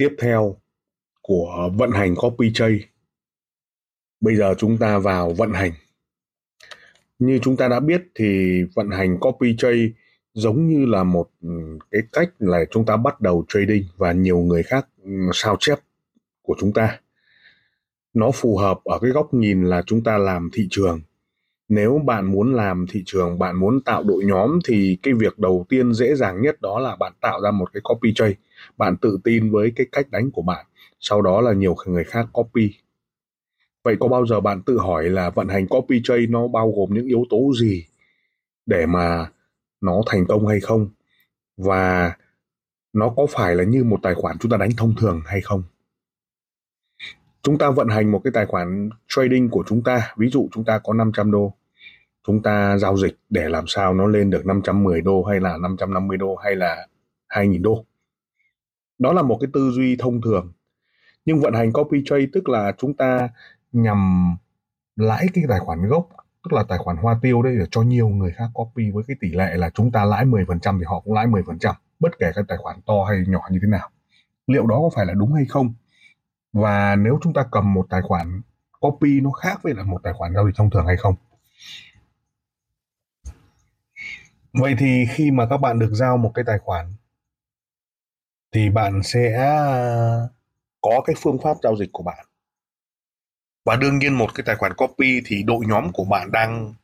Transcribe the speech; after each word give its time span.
tiếp 0.00 0.16
theo 0.18 0.56
của 1.22 1.70
vận 1.74 1.90
hành 1.90 2.14
copy 2.14 2.52
trade. 2.54 2.78
Bây 4.20 4.36
giờ 4.36 4.54
chúng 4.58 4.78
ta 4.78 4.98
vào 4.98 5.30
vận 5.30 5.52
hành. 5.52 5.72
Như 7.18 7.38
chúng 7.42 7.56
ta 7.56 7.68
đã 7.68 7.80
biết 7.80 8.02
thì 8.14 8.62
vận 8.74 8.90
hành 8.90 9.18
copy 9.20 9.56
trade 9.58 9.88
giống 10.34 10.68
như 10.68 10.86
là 10.86 11.04
một 11.04 11.30
ừ, 11.42 11.48
cái 11.90 12.00
cách 12.12 12.30
là 12.38 12.64
chúng 12.70 12.86
ta 12.86 12.96
bắt 12.96 13.20
đầu 13.20 13.44
trading 13.48 13.84
và 13.96 14.12
nhiều 14.12 14.38
người 14.38 14.62
khác 14.62 14.86
ừ, 15.04 15.10
sao 15.32 15.56
chép 15.60 15.78
của 16.42 16.56
chúng 16.60 16.72
ta. 16.72 17.00
Nó 18.14 18.30
phù 18.30 18.56
hợp 18.56 18.80
ở 18.84 18.98
cái 19.02 19.10
góc 19.10 19.34
nhìn 19.34 19.64
là 19.64 19.82
chúng 19.86 20.04
ta 20.04 20.18
làm 20.18 20.50
thị 20.52 20.66
trường. 20.70 21.00
Nếu 21.70 22.00
bạn 22.04 22.30
muốn 22.30 22.54
làm 22.54 22.86
thị 22.90 23.02
trường, 23.06 23.38
bạn 23.38 23.56
muốn 23.56 23.80
tạo 23.80 24.02
đội 24.02 24.24
nhóm 24.24 24.58
thì 24.64 24.98
cái 25.02 25.14
việc 25.14 25.38
đầu 25.38 25.66
tiên 25.68 25.94
dễ 25.94 26.14
dàng 26.14 26.42
nhất 26.42 26.60
đó 26.60 26.78
là 26.78 26.96
bạn 26.96 27.12
tạo 27.20 27.40
ra 27.40 27.50
một 27.50 27.72
cái 27.72 27.80
copy 27.84 28.12
trade. 28.14 28.34
Bạn 28.76 28.96
tự 28.96 29.18
tin 29.24 29.50
với 29.50 29.72
cái 29.76 29.86
cách 29.92 30.10
đánh 30.10 30.30
của 30.30 30.42
bạn 30.42 30.66
sau 31.00 31.22
đó 31.22 31.40
là 31.40 31.52
nhiều 31.52 31.76
người 31.86 32.04
khác 32.04 32.26
copy. 32.32 32.74
Vậy 33.84 33.96
có 34.00 34.08
bao 34.08 34.26
giờ 34.26 34.40
bạn 34.40 34.62
tự 34.62 34.78
hỏi 34.78 35.04
là 35.04 35.30
vận 35.30 35.48
hành 35.48 35.66
copy 35.66 36.00
trade 36.04 36.26
nó 36.26 36.48
bao 36.48 36.72
gồm 36.76 36.94
những 36.94 37.06
yếu 37.06 37.24
tố 37.30 37.52
gì 37.60 37.86
để 38.66 38.86
mà 38.86 39.30
nó 39.80 40.02
thành 40.06 40.26
công 40.26 40.46
hay 40.46 40.60
không? 40.60 40.88
Và 41.56 42.12
nó 42.92 43.14
có 43.16 43.26
phải 43.30 43.54
là 43.54 43.64
như 43.64 43.84
một 43.84 43.98
tài 44.02 44.14
khoản 44.14 44.38
chúng 44.38 44.50
ta 44.50 44.56
đánh 44.56 44.70
thông 44.76 44.94
thường 45.00 45.22
hay 45.26 45.40
không? 45.40 45.62
Chúng 47.42 47.58
ta 47.58 47.70
vận 47.70 47.88
hành 47.88 48.10
một 48.10 48.20
cái 48.24 48.30
tài 48.34 48.46
khoản 48.46 48.90
trading 49.08 49.48
của 49.48 49.64
chúng 49.66 49.82
ta, 49.82 50.14
ví 50.16 50.28
dụ 50.28 50.48
chúng 50.52 50.64
ta 50.64 50.78
có 50.84 50.92
500 50.92 51.30
đô, 51.30 51.54
chúng 52.26 52.42
ta 52.42 52.78
giao 52.78 52.96
dịch 52.96 53.18
để 53.30 53.48
làm 53.48 53.64
sao 53.66 53.94
nó 53.94 54.06
lên 54.06 54.30
được 54.30 54.46
510 54.46 55.00
đô 55.00 55.24
hay 55.24 55.40
là 55.40 55.56
550 55.58 56.16
đô 56.16 56.36
hay 56.36 56.56
là 56.56 56.86
2.000 57.28 57.62
đô. 57.62 57.84
Đó 58.98 59.12
là 59.12 59.22
một 59.22 59.38
cái 59.40 59.50
tư 59.52 59.70
duy 59.70 59.96
thông 59.96 60.20
thường 60.20 60.52
nhưng 61.24 61.40
vận 61.40 61.54
hành 61.54 61.72
copy 61.72 62.02
trade 62.04 62.26
tức 62.32 62.48
là 62.48 62.72
chúng 62.78 62.94
ta 62.94 63.28
nhằm 63.72 64.30
lãi 64.96 65.26
cái 65.34 65.44
tài 65.48 65.60
khoản 65.60 65.86
gốc 65.88 66.08
tức 66.44 66.52
là 66.52 66.64
tài 66.68 66.78
khoản 66.78 66.96
hoa 66.96 67.18
tiêu 67.22 67.42
đấy 67.42 67.56
để 67.58 67.64
cho 67.70 67.82
nhiều 67.82 68.08
người 68.08 68.32
khác 68.32 68.50
copy 68.54 68.90
với 68.90 69.04
cái 69.08 69.16
tỷ 69.20 69.28
lệ 69.32 69.56
là 69.56 69.70
chúng 69.70 69.92
ta 69.92 70.04
lãi 70.04 70.24
10% 70.24 70.78
thì 70.78 70.84
họ 70.84 71.00
cũng 71.00 71.14
lãi 71.14 71.26
10%, 71.26 71.74
bất 72.00 72.18
kể 72.18 72.32
cái 72.34 72.44
tài 72.48 72.58
khoản 72.58 72.80
to 72.86 72.94
hay 73.08 73.24
nhỏ 73.26 73.40
như 73.50 73.58
thế 73.62 73.68
nào. 73.68 73.90
Liệu 74.46 74.66
đó 74.66 74.78
có 74.82 74.90
phải 74.96 75.06
là 75.06 75.14
đúng 75.14 75.32
hay 75.32 75.44
không? 75.48 75.74
Và 76.52 76.96
nếu 76.96 77.18
chúng 77.22 77.32
ta 77.32 77.44
cầm 77.50 77.74
một 77.74 77.86
tài 77.90 78.02
khoản 78.02 78.40
copy 78.80 79.20
nó 79.20 79.30
khác 79.30 79.60
với 79.62 79.74
là 79.74 79.84
một 79.84 80.00
tài 80.02 80.12
khoản 80.12 80.34
giao 80.34 80.46
dịch 80.46 80.56
thông 80.56 80.70
thường 80.70 80.86
hay 80.86 80.96
không? 80.96 81.14
Vậy 84.52 84.74
thì 84.78 85.06
khi 85.14 85.30
mà 85.30 85.46
các 85.50 85.56
bạn 85.56 85.78
được 85.78 85.90
giao 85.92 86.16
một 86.16 86.32
cái 86.34 86.44
tài 86.46 86.58
khoản, 86.58 86.86
thì 88.52 88.70
bạn 88.70 89.02
sẽ 89.02 89.32
có 90.80 91.00
cái 91.04 91.16
phương 91.18 91.38
pháp 91.42 91.56
giao 91.62 91.76
dịch 91.76 91.88
của 91.92 92.02
bạn. 92.02 92.26
Và 93.64 93.76
đương 93.76 93.98
nhiên 93.98 94.14
một 94.14 94.34
cái 94.34 94.44
tài 94.46 94.56
khoản 94.56 94.74
copy 94.74 95.22
thì 95.26 95.42
đội 95.42 95.64
nhóm 95.68 95.92
của 95.92 96.04
bạn 96.04 96.32
đang 96.32 96.74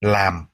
làm. 0.00 0.46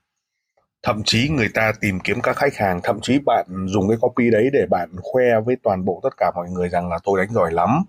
Thậm 0.83 1.03
chí 1.05 1.29
người 1.29 1.49
ta 1.55 1.73
tìm 1.81 2.01
kiếm 2.01 2.21
các 2.23 2.37
khách 2.37 2.55
hàng, 2.57 2.81
thậm 2.83 2.99
chí 3.03 3.19
bạn 3.19 3.47
dùng 3.69 3.89
cái 3.89 3.99
copy 4.01 4.31
đấy 4.31 4.51
để 4.53 4.67
bạn 4.71 4.89
khoe 5.03 5.41
với 5.41 5.57
toàn 5.63 5.85
bộ 5.85 6.01
tất 6.03 6.17
cả 6.17 6.33
mọi 6.35 6.51
người 6.51 6.69
rằng 6.69 6.89
là 6.89 6.99
tôi 7.05 7.19
đánh 7.19 7.35
giỏi 7.35 7.53
lắm, 7.53 7.85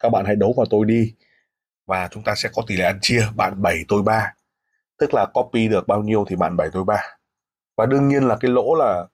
các 0.00 0.08
bạn 0.08 0.24
hãy 0.26 0.36
đấu 0.36 0.54
vào 0.56 0.66
tôi 0.70 0.86
đi, 0.86 1.14
và 1.86 2.08
chúng 2.10 2.22
ta 2.22 2.34
sẽ 2.36 2.48
có 2.54 2.62
tỷ 2.66 2.76
lệ 2.76 2.84
ăn 2.84 2.98
chia, 3.02 3.22
bạn 3.36 3.62
7 3.62 3.84
tôi 3.88 4.02
3 4.02 4.34
tức 4.98 5.14
là 5.14 5.26
copy 5.34 5.68
được 5.68 5.86
bao 5.86 6.02
nhiêu 6.02 6.24
thì 6.28 6.36
bạn 6.36 6.56
7 6.56 6.68
tôi 6.72 6.84
3 6.84 7.02
và 7.76 7.86
đương 7.86 8.08
nhiên 8.08 8.22
là 8.22 8.36
cái 8.40 8.50
lỗ 8.50 8.74
là 8.74 9.06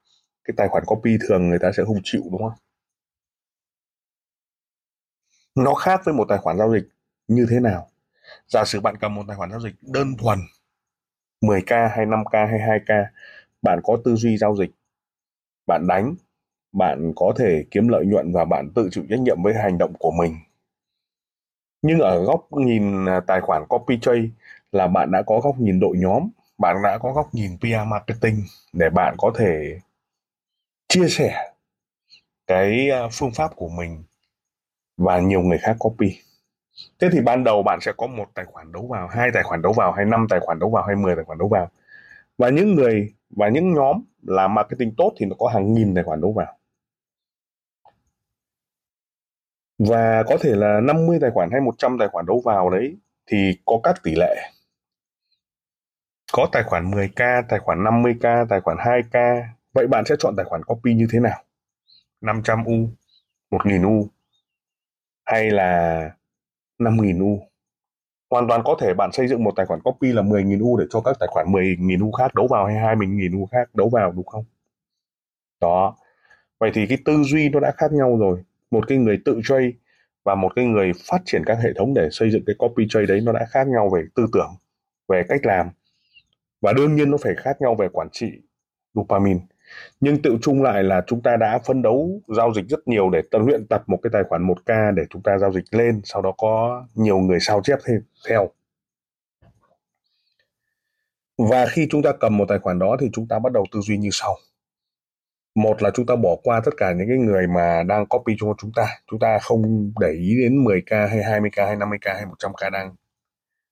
cái 0.43 0.53
tài 0.57 0.67
khoản 0.67 0.83
copy 0.85 1.17
thường 1.27 1.49
người 1.49 1.59
ta 1.59 1.71
sẽ 1.77 1.83
không 1.85 1.97
chịu, 2.03 2.21
đúng 2.31 2.41
không? 2.41 2.57
Nó 5.55 5.73
khác 5.73 6.01
với 6.05 6.13
một 6.13 6.25
tài 6.29 6.37
khoản 6.37 6.57
giao 6.57 6.73
dịch 6.73 6.87
như 7.27 7.47
thế 7.49 7.59
nào? 7.59 7.89
Giả 8.47 8.63
sử 8.65 8.79
bạn 8.79 8.95
cầm 8.97 9.15
một 9.15 9.23
tài 9.27 9.37
khoản 9.37 9.51
giao 9.51 9.59
dịch 9.59 9.75
đơn 9.81 10.17
thuần 10.17 10.39
10k 11.41 11.89
hay 11.89 12.05
5k 12.05 12.47
hay 12.47 12.59
2k 12.59 13.05
bạn 13.61 13.79
có 13.83 13.97
tư 14.05 14.15
duy 14.15 14.37
giao 14.37 14.55
dịch, 14.55 14.71
bạn 15.67 15.87
đánh, 15.87 16.15
bạn 16.71 17.13
có 17.15 17.33
thể 17.37 17.65
kiếm 17.71 17.87
lợi 17.87 18.05
nhuận 18.05 18.33
và 18.33 18.45
bạn 18.45 18.69
tự 18.75 18.89
chịu 18.91 19.03
trách 19.09 19.19
nhiệm 19.19 19.43
với 19.43 19.53
hành 19.53 19.77
động 19.77 19.93
của 19.99 20.11
mình. 20.11 20.35
Nhưng 21.81 21.99
ở 21.99 22.23
góc 22.23 22.47
nhìn 22.51 23.05
à, 23.05 23.19
tài 23.27 23.41
khoản 23.41 23.63
copy 23.69 23.99
trade 24.01 24.29
là 24.71 24.87
bạn 24.87 25.11
đã 25.11 25.21
có 25.21 25.39
góc 25.39 25.59
nhìn 25.59 25.79
đội 25.79 25.97
nhóm 25.97 26.29
bạn 26.57 26.75
đã 26.83 26.97
có 26.97 27.13
góc 27.13 27.33
nhìn 27.33 27.57
PR 27.57 27.87
marketing 27.87 28.43
để 28.73 28.89
bạn 28.89 29.15
có 29.17 29.33
thể 29.37 29.79
chia 30.87 31.07
sẻ 31.07 31.53
cái 32.47 32.89
à, 32.89 33.07
phương 33.11 33.31
pháp 33.31 33.55
của 33.55 33.69
mình 33.69 34.03
và 34.97 35.19
nhiều 35.19 35.41
người 35.41 35.57
khác 35.57 35.75
copy. 35.79 36.19
Thế 36.99 37.09
thì 37.11 37.21
ban 37.21 37.43
đầu 37.43 37.63
bạn 37.63 37.79
sẽ 37.81 37.91
có 37.97 38.07
một 38.07 38.25
tài 38.33 38.45
khoản 38.45 38.71
đấu 38.71 38.87
vào, 38.87 39.07
hai 39.07 39.29
tài 39.33 39.43
khoản 39.43 39.61
đấu 39.61 39.73
vào 39.73 39.91
hay 39.91 40.05
năm 40.05 40.27
tài 40.29 40.39
khoản 40.39 40.59
đấu 40.59 40.69
vào 40.69 40.83
hay 40.83 40.95
10 40.95 41.15
tài 41.15 41.25
khoản 41.25 41.37
đấu 41.37 41.47
vào. 41.47 41.69
Và 42.37 42.49
những 42.49 42.75
người 42.75 43.13
và 43.29 43.49
những 43.49 43.73
nhóm 43.73 44.03
làm 44.21 44.53
marketing 44.53 44.95
tốt 44.97 45.13
thì 45.17 45.25
nó 45.25 45.35
có 45.39 45.47
hàng 45.47 45.73
nghìn 45.73 45.95
tài 45.95 46.03
khoản 46.03 46.21
đấu 46.21 46.33
vào. 46.33 46.57
Và 49.79 50.23
có 50.23 50.37
thể 50.41 50.55
là 50.55 50.79
50 50.79 51.17
tài 51.21 51.31
khoản 51.31 51.49
hay 51.51 51.61
100 51.61 51.97
tài 51.99 52.07
khoản 52.07 52.25
đấu 52.25 52.41
vào 52.45 52.69
đấy 52.69 52.97
thì 53.27 53.57
có 53.65 53.79
các 53.83 53.95
tỷ 54.03 54.15
lệ 54.15 54.35
có 56.35 56.47
tài 56.51 56.63
khoản 56.63 56.91
10k, 56.91 57.43
tài 57.49 57.59
khoản 57.59 57.83
50k, 57.83 58.45
tài 58.49 58.61
khoản 58.61 58.77
2k. 58.77 59.43
Vậy 59.73 59.87
bạn 59.87 60.05
sẽ 60.05 60.15
chọn 60.19 60.35
tài 60.37 60.45
khoản 60.45 60.63
copy 60.63 60.93
như 60.93 61.07
thế 61.11 61.19
nào? 61.19 61.43
500 62.21 62.63
U, 62.65 62.73
1000 63.51 63.83
U, 63.83 64.07
hay 65.25 65.51
là 65.51 66.09
5000 66.79 67.19
U? 67.19 67.39
Hoàn 68.29 68.47
toàn 68.47 68.61
có 68.65 68.75
thể 68.81 68.93
bạn 68.93 69.11
xây 69.11 69.27
dựng 69.27 69.43
một 69.43 69.53
tài 69.55 69.65
khoản 69.65 69.81
copy 69.81 70.11
là 70.11 70.21
10.000 70.21 70.61
U 70.61 70.77
để 70.77 70.85
cho 70.89 71.01
các 71.01 71.17
tài 71.19 71.27
khoản 71.31 71.45
10.000 71.51 72.05
U 72.05 72.11
khác 72.11 72.35
đấu 72.35 72.47
vào 72.47 72.65
hay 72.65 72.75
20.000 72.75 73.39
U 73.39 73.45
khác 73.45 73.69
đấu 73.75 73.89
vào 73.89 74.11
đúng 74.11 74.25
không? 74.25 74.45
Đó. 75.61 75.95
Vậy 76.59 76.71
thì 76.73 76.87
cái 76.87 76.97
tư 77.05 77.23
duy 77.23 77.49
nó 77.49 77.59
đã 77.59 77.71
khác 77.77 77.91
nhau 77.91 78.17
rồi. 78.19 78.43
Một 78.71 78.87
cái 78.87 78.97
người 78.97 79.19
tự 79.25 79.41
trade 79.43 79.71
và 80.23 80.35
một 80.35 80.51
cái 80.55 80.65
người 80.65 80.91
phát 81.09 81.21
triển 81.25 81.43
các 81.45 81.57
hệ 81.63 81.69
thống 81.77 81.93
để 81.93 82.09
xây 82.11 82.31
dựng 82.31 82.43
cái 82.47 82.55
copy 82.59 82.85
trade 82.89 83.05
đấy 83.05 83.21
nó 83.21 83.31
đã 83.31 83.45
khác 83.49 83.67
nhau 83.67 83.89
về 83.93 84.01
tư 84.15 84.25
tưởng, 84.33 84.51
về 85.07 85.23
cách 85.29 85.45
làm. 85.45 85.69
Và 86.63 86.73
đương 86.73 86.95
nhiên 86.95 87.11
nó 87.11 87.17
phải 87.17 87.33
khác 87.37 87.61
nhau 87.61 87.75
về 87.75 87.87
quản 87.93 88.07
trị 88.11 88.31
dopamine. 88.93 89.39
Nhưng 89.99 90.21
tự 90.21 90.37
chung 90.41 90.63
lại 90.63 90.83
là 90.83 91.03
chúng 91.07 91.21
ta 91.21 91.37
đã 91.37 91.59
phân 91.65 91.81
đấu 91.81 92.21
giao 92.37 92.53
dịch 92.53 92.65
rất 92.69 92.87
nhiều 92.87 93.09
để 93.09 93.21
tập 93.31 93.41
luyện 93.45 93.67
tập 93.67 93.83
một 93.87 93.99
cái 94.03 94.09
tài 94.13 94.23
khoản 94.29 94.47
1K 94.47 94.93
để 94.93 95.03
chúng 95.09 95.21
ta 95.21 95.37
giao 95.37 95.51
dịch 95.53 95.63
lên, 95.71 96.01
sau 96.03 96.21
đó 96.21 96.33
có 96.37 96.85
nhiều 96.95 97.17
người 97.17 97.39
sao 97.39 97.61
chép 97.63 97.79
thêm 97.85 98.01
theo. 98.29 98.49
Và 101.37 101.65
khi 101.65 101.87
chúng 101.89 102.01
ta 102.03 102.11
cầm 102.19 102.37
một 102.37 102.45
tài 102.49 102.59
khoản 102.59 102.79
đó 102.79 102.97
thì 102.99 103.09
chúng 103.13 103.27
ta 103.27 103.39
bắt 103.39 103.51
đầu 103.53 103.65
tư 103.71 103.79
duy 103.79 103.97
như 103.97 104.09
sau. 104.11 104.35
Một 105.55 105.83
là 105.83 105.91
chúng 105.93 106.05
ta 106.05 106.15
bỏ 106.15 106.35
qua 106.43 106.61
tất 106.65 106.71
cả 106.77 106.93
những 106.93 107.07
cái 107.07 107.17
người 107.17 107.47
mà 107.47 107.83
đang 107.83 108.05
copy 108.05 108.35
cho 108.39 108.47
chúng 108.57 108.71
ta. 108.75 108.87
Chúng 109.11 109.19
ta 109.19 109.39
không 109.39 109.91
để 109.99 110.11
ý 110.11 110.37
đến 110.41 110.63
10k 110.63 111.07
hay 111.07 111.19
20k 111.19 111.65
hay 111.65 111.75
50k 111.75 112.15
hay 112.15 112.25
100k 112.25 112.71
đang 112.71 112.95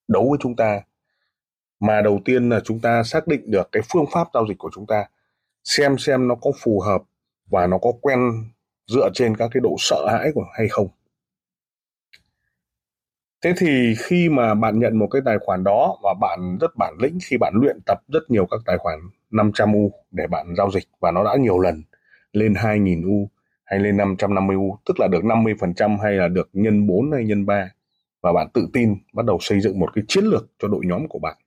đấu 0.08 0.28
với 0.30 0.40
chúng 0.42 0.56
ta 0.56 0.82
mà 1.82 2.02
đầu 2.02 2.20
tiên 2.26 2.50
là 2.50 2.60
chúng 2.64 2.80
ta 2.80 3.04
xác 3.04 3.28
định 3.28 3.52
được 3.52 3.70
cái 3.72 3.84
phương 3.94 4.06
pháp 4.12 4.28
giao 4.34 4.48
dịch 4.48 4.58
của 4.58 4.70
chúng 4.74 4.86
ta, 4.86 5.06
xem 5.64 5.98
xem 5.98 6.28
nó 6.28 6.36
có 6.36 6.52
phù 6.64 6.80
hợp 6.80 7.02
và 7.50 7.68
nó 7.68 7.78
có 7.78 7.92
quen 8.02 8.20
dựa 8.88 9.10
trên 9.14 9.38
các 9.38 9.50
cái 9.54 9.62
độ 9.62 9.76
sợ 9.80 10.08
hãi 10.12 10.32
của 10.36 10.46
hay 10.54 10.68
không. 10.68 10.88
Thế 13.44 13.54
thì 13.58 13.96
khi 13.98 14.30
mà 14.30 14.54
bạn 14.54 14.80
nhận 14.80 15.00
một 15.00 15.08
cái 15.12 15.22
tài 15.26 15.38
khoản 15.46 15.64
đó 15.64 15.98
và 16.04 16.14
bạn 16.22 16.58
rất 16.62 16.72
bản 16.78 16.94
lĩnh 17.00 17.18
khi 17.24 17.38
bạn 17.38 17.54
luyện 17.56 17.80
tập 17.86 17.98
rất 18.08 18.24
nhiều 18.30 18.46
các 18.52 18.60
tài 18.66 18.78
khoản 18.78 19.00
500 19.32 19.74
U 19.74 19.92
để 20.12 20.28
bạn 20.28 20.54
giao 20.58 20.72
dịch 20.72 20.84
và 21.00 21.12
nó 21.12 21.24
đã 21.24 21.36
nhiều 21.40 21.60
lần 21.60 21.84
lên 22.34 22.54
2000 22.56 23.04
U 23.04 23.30
hay 23.66 23.80
lên 23.80 23.98
550 23.98 24.56
U, 24.56 24.78
tức 24.86 25.00
là 25.00 25.08
được 25.08 25.24
50% 25.24 25.98
hay 25.98 26.14
là 26.14 26.28
được 26.28 26.50
nhân 26.54 26.88
4 26.88 27.12
hay 27.12 27.26
nhân 27.26 27.46
3 27.46 27.70
và 28.22 28.34
bạn 28.34 28.48
tự 28.54 28.68
tin 28.74 28.96
bắt 29.14 29.26
đầu 29.26 29.38
xây 29.42 29.62
dựng 29.62 29.80
một 29.80 29.90
cái 29.96 30.04
chiến 30.08 30.24
lược 30.24 30.48
cho 30.60 30.68
đội 30.68 30.82
nhóm 30.86 31.08
của 31.08 31.20
bạn 31.20 31.38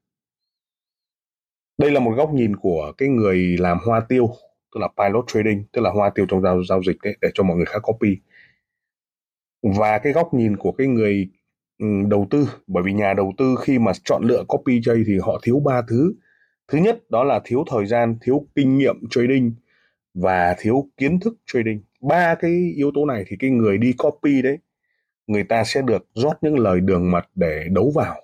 đây 1.79 1.91
là 1.91 2.01
một 2.01 2.11
góc 2.17 2.33
nhìn 2.35 2.57
của 2.57 2.93
cái 2.99 3.09
người 3.09 3.57
làm 3.59 3.79
hoa 3.87 4.01
tiêu, 4.01 4.31
tức 4.75 4.81
là 4.81 4.89
pilot 4.99 5.25
trading, 5.27 5.65
tức 5.73 5.83
là 5.83 5.91
hoa 5.91 6.11
tiêu 6.11 6.27
trong 6.29 6.43
giao 6.43 6.65
giao 6.69 6.83
dịch 6.83 6.97
đấy 7.03 7.17
để 7.21 7.29
cho 7.35 7.43
mọi 7.45 7.57
người 7.57 7.67
khác 7.67 7.79
copy. 7.83 8.17
Và 9.63 9.99
cái 9.99 10.13
góc 10.13 10.35
nhìn 10.35 10.57
của 10.57 10.73
cái 10.73 10.87
người 10.87 11.29
ừ, 11.79 11.87
đầu 12.09 12.27
tư, 12.31 12.49
bởi 12.67 12.83
vì 12.83 12.93
nhà 12.93 13.15
đầu 13.15 13.33
tư 13.39 13.55
khi 13.61 13.79
mà 13.79 13.93
chọn 14.05 14.23
lựa 14.25 14.45
copy 14.49 14.81
trade 14.85 15.03
thì 15.07 15.19
họ 15.19 15.41
thiếu 15.43 15.61
ba 15.61 15.83
thứ. 15.89 16.15
Thứ 16.69 16.79
nhất, 16.79 17.11
đó 17.11 17.25
là 17.25 17.41
thiếu 17.45 17.65
thời 17.71 17.87
gian, 17.87 18.17
thiếu 18.23 18.47
kinh 18.55 18.79
nghiệm 18.79 18.97
trading 19.11 19.55
và 20.15 20.57
thiếu 20.59 20.89
kiến 20.97 21.21
thức 21.21 21.35
trading. 21.47 21.83
Ba 22.01 22.35
cái 22.35 22.73
yếu 22.77 22.91
tố 22.95 23.07
này 23.07 23.25
thì 23.27 23.37
cái 23.41 23.51
người 23.51 23.79
đi 23.79 23.93
copy 23.93 24.43
đấy, 24.43 24.59
người 25.27 25.45
ta 25.45 25.65
sẽ 25.65 25.83
được 25.83 26.07
rót 26.15 26.35
những 26.43 26.59
lời 26.59 26.81
đường 26.81 27.11
mật 27.11 27.25
để 27.35 27.67
đấu 27.71 27.93
vào 27.95 28.17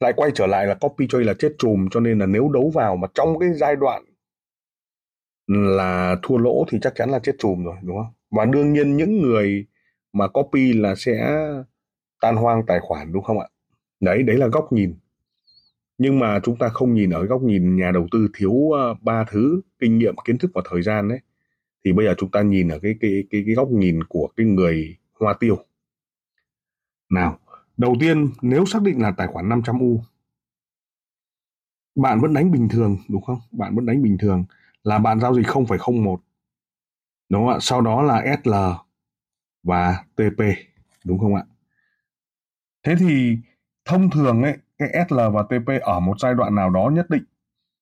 lại 0.00 0.12
quay 0.16 0.30
trở 0.34 0.46
lại 0.46 0.66
là 0.66 0.74
copy 0.74 1.06
trade 1.08 1.24
là 1.24 1.34
chết 1.34 1.54
chùm, 1.58 1.88
cho 1.90 2.00
nên 2.00 2.18
là 2.18 2.26
nếu 2.26 2.48
đấu 2.48 2.70
vào 2.74 2.96
mà 2.96 3.08
trong 3.14 3.38
cái 3.38 3.52
giai 3.54 3.76
đoạn 3.76 4.04
là 5.46 6.16
thua 6.22 6.36
lỗ 6.36 6.64
thì 6.68 6.78
chắc 6.82 6.92
chắn 6.96 7.10
là 7.10 7.18
chết 7.18 7.32
chùm 7.38 7.64
rồi, 7.64 7.76
đúng 7.82 7.96
không? 7.96 8.12
Và 8.30 8.44
đương 8.44 8.72
nhiên 8.72 8.96
những 8.96 9.22
người 9.22 9.66
mà 10.12 10.28
copy 10.28 10.72
là 10.72 10.94
sẽ 10.94 11.46
tan 12.20 12.36
hoang 12.36 12.66
tài 12.66 12.80
khoản, 12.80 13.12
đúng 13.12 13.22
không 13.22 13.38
ạ? 13.38 13.48
Đấy 14.00 14.22
đấy 14.22 14.36
là 14.36 14.46
góc 14.46 14.72
nhìn. 14.72 14.94
Nhưng 15.98 16.18
mà 16.18 16.40
chúng 16.42 16.56
ta 16.56 16.68
không 16.68 16.94
nhìn 16.94 17.10
ở 17.10 17.24
góc 17.24 17.42
nhìn 17.42 17.76
nhà 17.76 17.90
đầu 17.90 18.06
tư 18.12 18.28
thiếu 18.38 18.70
ờ, 18.70 18.94
ba 19.00 19.24
thứ 19.30 19.60
kinh 19.78 19.98
nghiệm, 19.98 20.14
kiến 20.24 20.38
thức 20.38 20.50
và 20.54 20.62
thời 20.70 20.82
gian 20.82 21.08
đấy 21.08 21.18
thì 21.84 21.92
bây 21.92 22.06
giờ 22.06 22.14
chúng 22.18 22.30
ta 22.30 22.42
nhìn 22.42 22.68
ở 22.68 22.78
cái 22.82 22.94
cái 23.00 23.24
cái 23.30 23.42
cái 23.46 23.54
góc 23.54 23.68
nhìn 23.70 24.04
của 24.04 24.28
cái 24.36 24.46
người 24.46 24.96
hoa 25.20 25.34
tiêu. 25.40 25.56
Nào 27.10 27.38
đầu 27.80 27.96
tiên 28.00 28.30
nếu 28.42 28.66
xác 28.66 28.82
định 28.82 29.02
là 29.02 29.10
tài 29.10 29.26
khoản 29.26 29.48
500 29.48 29.78
u 29.78 30.02
bạn 31.94 32.20
vẫn 32.20 32.34
đánh 32.34 32.50
bình 32.50 32.68
thường 32.68 32.98
đúng 33.08 33.22
không 33.22 33.38
bạn 33.50 33.74
vẫn 33.74 33.86
đánh 33.86 34.02
bình 34.02 34.18
thường 34.18 34.44
là 34.84 34.98
bạn 34.98 35.20
giao 35.20 35.34
dịch 35.34 35.46
0,01 35.46 36.16
đúng 37.28 37.46
không 37.46 37.48
ạ 37.48 37.58
sau 37.60 37.80
đó 37.80 38.02
là 38.02 38.24
SL 38.42 38.54
và 39.62 40.04
TP 40.14 40.42
đúng 41.04 41.18
không 41.18 41.34
ạ 41.34 41.44
thế 42.82 42.94
thì 42.98 43.36
thông 43.84 44.10
thường 44.10 44.42
ấy 44.42 44.58
cái 44.78 45.06
SL 45.08 45.20
và 45.32 45.42
TP 45.42 45.82
ở 45.82 46.00
một 46.00 46.20
giai 46.20 46.34
đoạn 46.34 46.54
nào 46.54 46.70
đó 46.70 46.90
nhất 46.92 47.10
định 47.10 47.24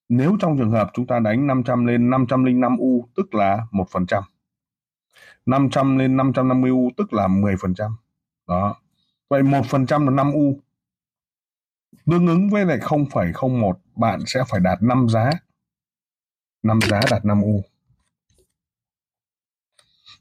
nếu 0.09 0.37
trong 0.41 0.59
trường 0.59 0.71
hợp 0.71 0.91
chúng 0.95 1.07
ta 1.07 1.19
đánh 1.19 1.47
500 1.47 1.87
lên 1.87 2.11
505 2.11 2.77
U 2.79 3.09
tức 3.17 3.35
là 3.35 3.67
1%. 3.73 4.23
500 5.47 5.99
lên 5.99 6.17
550 6.17 6.71
U 6.71 6.91
tức 6.97 7.13
là 7.13 7.29
10%. 7.29 7.91
Đó. 8.49 8.77
Vậy 9.29 9.43
1% 9.43 10.05
là 10.05 10.11
5 10.11 10.33
U. 10.33 10.61
Tương 12.07 12.27
ứng 12.27 12.51
với 12.51 12.65
lại 12.65 12.79
0,01 12.79 13.73
bạn 13.97 14.21
sẽ 14.27 14.41
phải 14.49 14.61
đạt 14.61 14.83
5 14.83 15.09
giá. 15.09 15.31
5 16.63 16.79
giá 16.91 17.01
đạt 17.11 17.25
5 17.25 17.43
U. 17.43 17.63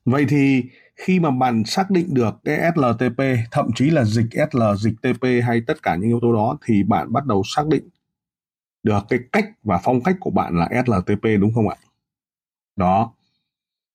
Vậy 0.06 0.26
thì 0.30 0.64
khi 0.96 1.20
mà 1.20 1.32
bạn 1.32 1.64
xác 1.66 1.90
định 1.90 2.14
được 2.14 2.36
cái 2.44 2.72
SLTP, 2.76 3.24
thậm 3.52 3.70
chí 3.76 3.90
là 3.90 4.04
dịch 4.04 4.28
SL, 4.52 4.62
dịch 4.78 4.96
TP 5.02 5.24
hay 5.44 5.62
tất 5.68 5.84
cả 5.84 5.96
những 5.96 6.10
yếu 6.10 6.20
tố 6.22 6.34
đó 6.34 6.58
thì 6.66 6.84
bạn 6.84 7.14
bắt 7.14 7.26
đầu 7.26 7.44
xác 7.46 7.68
định 7.68 7.90
được 8.84 9.00
cái 9.10 9.20
cách 9.32 9.46
và 9.64 9.80
phong 9.84 10.04
cách 10.04 10.16
của 10.20 10.30
bạn 10.30 10.58
là 10.58 10.70
SLTP 10.86 11.24
đúng 11.40 11.54
không 11.54 11.70
ạ? 11.70 11.76
Đó. 12.76 13.14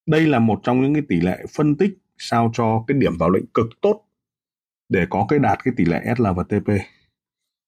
Đây 0.06 0.26
là 0.26 0.38
một 0.38 0.60
trong 0.62 0.82
những 0.82 0.94
cái 0.94 1.02
tỷ 1.08 1.20
lệ 1.20 1.44
phân 1.56 1.76
tích 1.76 1.98
sao 2.18 2.50
cho 2.54 2.84
cái 2.86 2.98
điểm 2.98 3.12
vào 3.18 3.30
lệnh 3.30 3.46
cực 3.46 3.66
tốt 3.80 4.04
để 4.88 5.06
có 5.10 5.26
cái 5.28 5.38
đạt 5.38 5.64
cái 5.64 5.74
tỷ 5.76 5.84
lệ 5.84 6.00
SL 6.16 6.26
và 6.36 6.42
TP. 6.42 6.68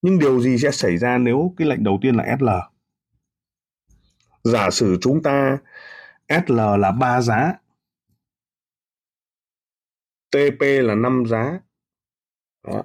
Nhưng 0.02 0.18
điều 0.18 0.40
gì 0.40 0.58
sẽ 0.58 0.70
xảy 0.70 0.98
ra 0.98 1.18
nếu 1.18 1.54
cái 1.56 1.68
lệnh 1.68 1.84
đầu 1.84 1.98
tiên 2.02 2.14
là 2.14 2.36
SL? 2.38 2.48
Giả 4.44 4.70
sử 4.70 4.98
chúng 5.00 5.22
ta 5.22 5.58
SL 6.28 6.60
là 6.78 6.90
3 6.90 7.20
giá 7.20 7.52
TP 10.30 10.60
là 10.60 10.94
5 10.94 11.24
giá. 11.26 11.60
Đó. 12.66 12.82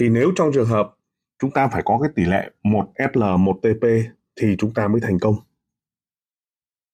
Thì 0.00 0.08
nếu 0.08 0.32
trong 0.36 0.50
trường 0.54 0.68
hợp 0.68 0.96
chúng 1.38 1.50
ta 1.50 1.68
phải 1.68 1.82
có 1.84 1.98
cái 2.02 2.10
tỷ 2.14 2.24
lệ 2.24 2.50
1 2.62 2.92
SL 3.12 3.22
1 3.38 3.58
TP 3.62 3.86
thì 4.36 4.56
chúng 4.58 4.74
ta 4.74 4.88
mới 4.88 5.00
thành 5.00 5.18
công. 5.18 5.34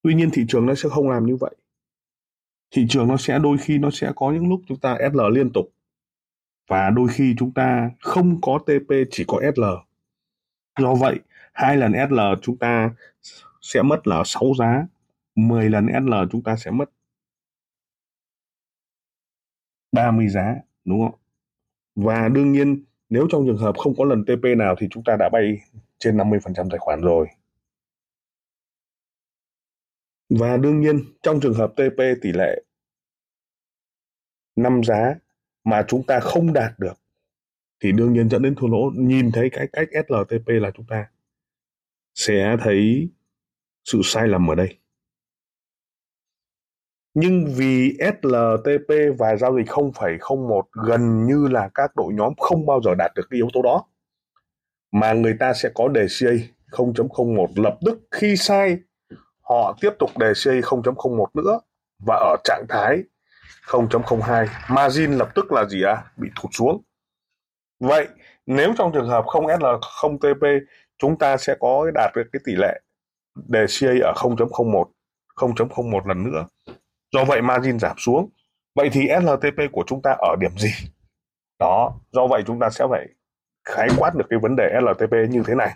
Tuy 0.03 0.15
nhiên 0.15 0.31
thị 0.33 0.45
trường 0.49 0.67
nó 0.67 0.75
sẽ 0.75 0.89
không 0.89 1.11
làm 1.11 1.27
như 1.27 1.37
vậy. 1.37 1.55
Thị 2.71 2.87
trường 2.89 3.09
nó 3.09 3.17
sẽ, 3.17 3.39
đôi 3.39 3.57
khi 3.61 3.79
nó 3.79 3.91
sẽ 3.93 4.13
có 4.17 4.33
những 4.33 4.49
lúc 4.49 4.61
chúng 4.67 4.79
ta 4.79 4.99
SL 5.13 5.21
liên 5.33 5.51
tục 5.55 5.73
và 6.69 6.91
đôi 6.91 7.09
khi 7.13 7.35
chúng 7.39 7.53
ta 7.53 7.91
không 8.01 8.41
có 8.41 8.59
TP 8.59 8.93
chỉ 9.11 9.25
có 9.29 9.41
SL. 9.55 9.65
Do 10.81 10.95
vậy, 10.95 11.21
hai 11.53 11.77
lần 11.77 11.93
SL 12.09 12.21
chúng 12.43 12.57
ta 12.59 12.95
sẽ 13.61 13.83
mất 13.83 14.07
là 14.07 14.23
6 14.25 14.53
giá, 14.59 14.87
10 15.35 15.71
lần 15.71 15.87
SL 15.93 16.15
chúng 16.31 16.43
ta 16.43 16.57
sẽ 16.57 16.71
mất 16.71 16.91
30 19.93 20.29
giá 20.29 20.57
đúng 20.85 21.01
không? 21.01 21.21
Và 21.95 22.29
đương 22.29 22.53
nhiên 22.53 22.85
nếu 23.09 23.27
trong 23.31 23.47
trường 23.47 23.59
hợp 23.59 23.79
không 23.79 23.95
có 23.97 24.05
lần 24.05 24.25
TP 24.25 24.45
nào 24.59 24.75
thì 24.79 24.87
chúng 24.91 25.05
ta 25.05 25.17
đã 25.19 25.29
bay 25.33 25.59
trên 25.99 26.17
50% 26.17 26.71
tài 26.71 26.79
khoản 26.79 27.01
rồi. 27.01 27.27
Và 30.29 30.57
đương 30.57 30.81
nhiên 30.81 31.01
trong 31.23 31.41
trường 31.41 31.55
hợp 31.55 31.73
TP 31.77 31.99
tỷ 32.23 32.33
lệ 32.33 32.63
5 34.57 34.83
giá 34.85 35.15
mà 35.69 35.85
chúng 35.89 36.03
ta 36.03 36.21
không 36.21 36.53
đạt 36.53 36.79
được 36.79 36.99
thì 37.81 37.93
đương 37.93 38.13
nhiên 38.13 38.29
dẫn 38.29 38.43
đến 38.43 38.55
thua 38.55 38.67
lỗ. 38.67 38.91
Nhìn 38.95 39.33
thấy 39.33 39.51
cái 39.53 39.69
cách 39.73 39.89
SLTP 39.93 40.49
là 40.49 40.71
chúng 40.71 40.87
ta 40.87 41.07
sẽ 42.15 42.57
thấy 42.61 43.09
sự 43.85 44.01
sai 44.05 44.29
lầm 44.29 44.51
ở 44.51 44.55
đây 44.55 44.79
nhưng 47.21 47.47
vì 47.57 47.99
SLTP 47.99 49.19
và 49.19 49.37
giao 49.37 49.57
dịch 49.57 49.67
0,01 49.67 50.63
gần 50.87 51.27
như 51.27 51.49
là 51.51 51.69
các 51.75 51.97
đội 51.97 52.13
nhóm 52.15 52.33
không 52.41 52.67
bao 52.67 52.81
giờ 52.85 52.95
đạt 52.99 53.11
được 53.15 53.27
cái 53.31 53.37
yếu 53.37 53.49
tố 53.53 53.63
đó 53.63 53.85
mà 54.93 55.13
người 55.13 55.37
ta 55.41 55.53
sẽ 55.55 55.71
có 55.75 55.89
đề 55.89 56.07
CA 56.21 56.31
0.01 56.71 57.47
lập 57.57 57.79
tức 57.87 57.99
khi 58.11 58.37
sai 58.37 58.79
họ 59.41 59.77
tiếp 59.81 59.91
tục 59.99 60.19
đề 60.19 60.33
CA 60.45 60.53
0.01 60.53 61.27
nữa 61.35 61.61
và 62.07 62.15
ở 62.15 62.37
trạng 62.45 62.67
thái 62.69 63.03
0.02 63.67 64.47
margin 64.69 65.13
lập 65.13 65.29
tức 65.35 65.53
là 65.53 65.65
gì 65.65 65.83
à 65.83 66.05
bị 66.17 66.29
thụt 66.37 66.51
xuống 66.55 66.83
vậy 67.81 68.09
nếu 68.47 68.75
trong 68.79 68.93
trường 68.95 69.09
hợp 69.09 69.25
không 69.27 69.47
SL 69.59 69.67
0 70.03 70.19
TP 70.19 70.45
chúng 70.99 71.19
ta 71.19 71.37
sẽ 71.37 71.55
có 71.61 71.91
đạt 71.95 72.13
được 72.15 72.25
cái 72.33 72.41
tỷ 72.45 72.53
lệ 72.57 72.81
đề 73.49 73.67
CA 73.81 73.89
ở 74.03 74.13
0.01 74.17 74.85
0.01 75.37 76.09
lần 76.09 76.25
nữa 76.25 76.47
Do 77.13 77.25
vậy 77.25 77.43
margin 77.43 77.79
giảm 77.79 77.99
xuống. 77.99 78.31
Vậy 78.75 78.91
thì 78.93 79.09
SLTP 79.21 79.73
của 79.73 79.85
chúng 79.87 80.03
ta 80.03 80.17
ở 80.19 80.37
điểm 80.41 80.59
gì? 80.59 80.71
Đó, 81.59 82.01
do 82.13 82.27
vậy 82.27 82.43
chúng 82.47 82.61
ta 82.61 82.71
sẽ 82.71 82.85
phải 82.91 83.07
khái 83.65 83.89
quát 83.99 84.15
được 84.15 84.25
cái 84.31 84.39
vấn 84.39 84.57
đề 84.57 84.81
LTP 84.81 85.13
như 85.31 85.43
thế 85.47 85.55
này. 85.55 85.75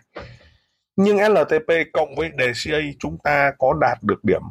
Nhưng 0.96 1.16
LTP 1.16 1.72
cộng 1.92 2.14
với 2.16 2.30
DCA 2.38 2.72
CA 2.72 2.78
chúng 2.98 3.18
ta 3.24 3.52
có 3.58 3.74
đạt 3.80 3.98
được 4.02 4.24
điểm 4.24 4.42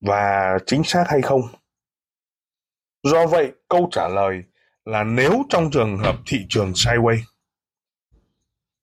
và 0.00 0.58
chính 0.66 0.84
xác 0.84 1.04
hay 1.08 1.22
không? 1.22 1.40
Do 3.12 3.26
vậy, 3.26 3.52
câu 3.68 3.88
trả 3.92 4.08
lời 4.08 4.42
là 4.84 5.04
nếu 5.04 5.42
trong 5.48 5.70
trường 5.70 5.98
hợp 5.98 6.16
thị 6.26 6.46
trường 6.48 6.72
sideways 6.72 7.20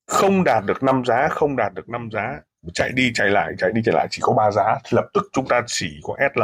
không 0.06 0.44
đạt 0.44 0.64
được 0.66 0.82
5 0.82 1.04
giá, 1.04 1.28
không 1.28 1.56
đạt 1.56 1.74
được 1.74 1.88
5 1.88 2.08
giá, 2.12 2.40
chạy 2.74 2.90
đi 2.94 3.10
chạy 3.14 3.28
lại, 3.28 3.52
chạy 3.58 3.70
đi 3.74 3.82
chạy 3.84 3.94
lại 3.94 4.06
chỉ 4.10 4.18
có 4.22 4.32
3 4.32 4.50
giá 4.50 4.78
thì 4.84 4.90
lập 4.96 5.08
tức 5.14 5.22
chúng 5.32 5.48
ta 5.48 5.62
chỉ 5.66 6.00
có 6.02 6.16
SL 6.34 6.42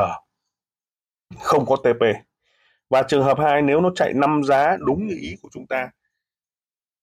không 1.38 1.66
có 1.66 1.76
TP. 1.76 2.02
Và 2.90 3.02
trường 3.02 3.24
hợp 3.24 3.38
2 3.38 3.62
nếu 3.62 3.80
nó 3.80 3.90
chạy 3.94 4.12
5 4.14 4.42
giá 4.44 4.76
đúng 4.86 5.06
như 5.06 5.14
ý 5.20 5.36
của 5.42 5.48
chúng 5.52 5.66
ta 5.66 5.90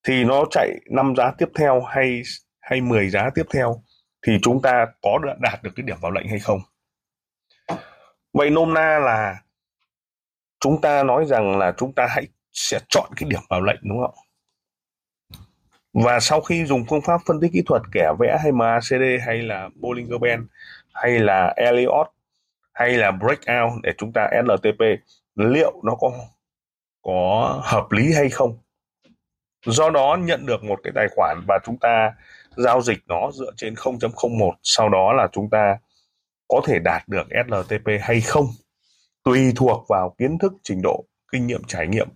thì 0.04 0.24
nó 0.24 0.44
chạy 0.52 0.70
5 0.92 1.14
giá 1.18 1.32
tiếp 1.38 1.50
theo 1.56 1.82
hay 1.82 2.22
hay 2.60 2.82
10 2.82 3.10
giá 3.10 3.30
tiếp 3.36 3.46
theo 3.54 3.84
thì 4.22 4.40
chúng 4.42 4.62
ta 4.62 4.86
có 5.02 5.20
đạt 5.42 5.64
được 5.64 5.72
cái 5.76 5.84
điểm 5.84 5.98
vào 6.02 6.12
lệnh 6.12 6.28
hay 6.28 6.40
không. 6.40 6.60
Vậy 8.34 8.50
nôm 8.50 8.74
na 8.74 9.00
là 9.00 9.36
chúng 10.60 10.82
ta 10.82 11.04
nói 11.04 11.26
rằng 11.26 11.58
là 11.58 11.74
chúng 11.78 11.94
ta 11.94 12.08
hãy 12.10 12.28
sẽ 12.52 12.80
chọn 12.90 13.10
cái 13.16 13.30
điểm 13.30 13.42
vào 13.50 13.62
lệnh, 13.62 13.80
đúng 13.84 14.00
không? 14.02 14.16
Và 15.94 16.20
sau 16.20 16.42
khi 16.42 16.66
dùng 16.66 16.86
phương 16.90 17.02
pháp 17.02 17.22
phân 17.28 17.40
tích 17.42 17.52
kỹ 17.54 17.62
thuật, 17.66 17.82
kẻ 17.92 18.12
vẽ 18.20 18.38
hay 18.44 18.52
MACD 18.52 19.26
hay 19.26 19.42
là 19.42 19.70
Bollinger 19.76 20.22
Band 20.22 20.44
hay 20.94 21.20
là 21.20 21.54
Elliott, 21.56 22.08
hay 22.74 22.98
là 22.98 23.12
breakout 23.12 23.72
để 23.84 23.94
chúng 23.98 24.14
ta 24.14 24.30
LTP 24.44 24.82
liệu 25.36 25.82
nó 25.84 25.96
có 25.96 26.12
có 27.02 27.62
hợp 27.64 27.92
lý 27.92 28.14
hay 28.14 28.30
không 28.30 28.58
do 29.66 29.90
đó 29.90 30.18
nhận 30.20 30.46
được 30.46 30.64
một 30.64 30.80
cái 30.84 30.92
tài 30.96 31.08
khoản 31.16 31.38
và 31.48 31.60
chúng 31.66 31.78
ta 31.78 32.14
giao 32.56 32.82
dịch 32.82 33.00
nó 33.08 33.32
dựa 33.32 33.52
trên 33.58 33.74
0.01 33.74 34.52
sau 34.64 34.90
đó 34.90 35.14
là 35.14 35.28
chúng 35.32 35.50
ta 35.50 35.78
có 36.48 36.62
thể 36.68 36.80
đạt 36.80 37.08
được 37.08 37.28
SLTP 37.30 37.88
hay 38.02 38.22
không 38.22 38.46
tùy 39.28 39.54
thuộc 39.56 39.86
vào 39.90 40.16
kiến 40.18 40.38
thức 40.38 40.54
trình 40.64 40.82
độ 40.84 41.06
kinh 41.32 41.48
nghiệm 41.48 41.64
trải 41.68 41.88
nghiệm 41.88 42.08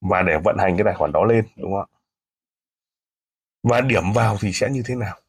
và 0.00 0.22
để 0.22 0.38
vận 0.44 0.56
hành 0.58 0.76
cái 0.76 0.84
tài 0.84 0.94
khoản 0.94 1.12
đó 1.12 1.24
lên 1.24 1.44
đúng 1.56 1.72
không 1.72 1.80
ạ 1.80 1.86
và 3.62 3.80
điểm 3.80 4.12
vào 4.14 4.36
thì 4.40 4.52
sẽ 4.52 4.68
như 4.70 4.82
thế 4.86 4.94
nào 4.94 5.20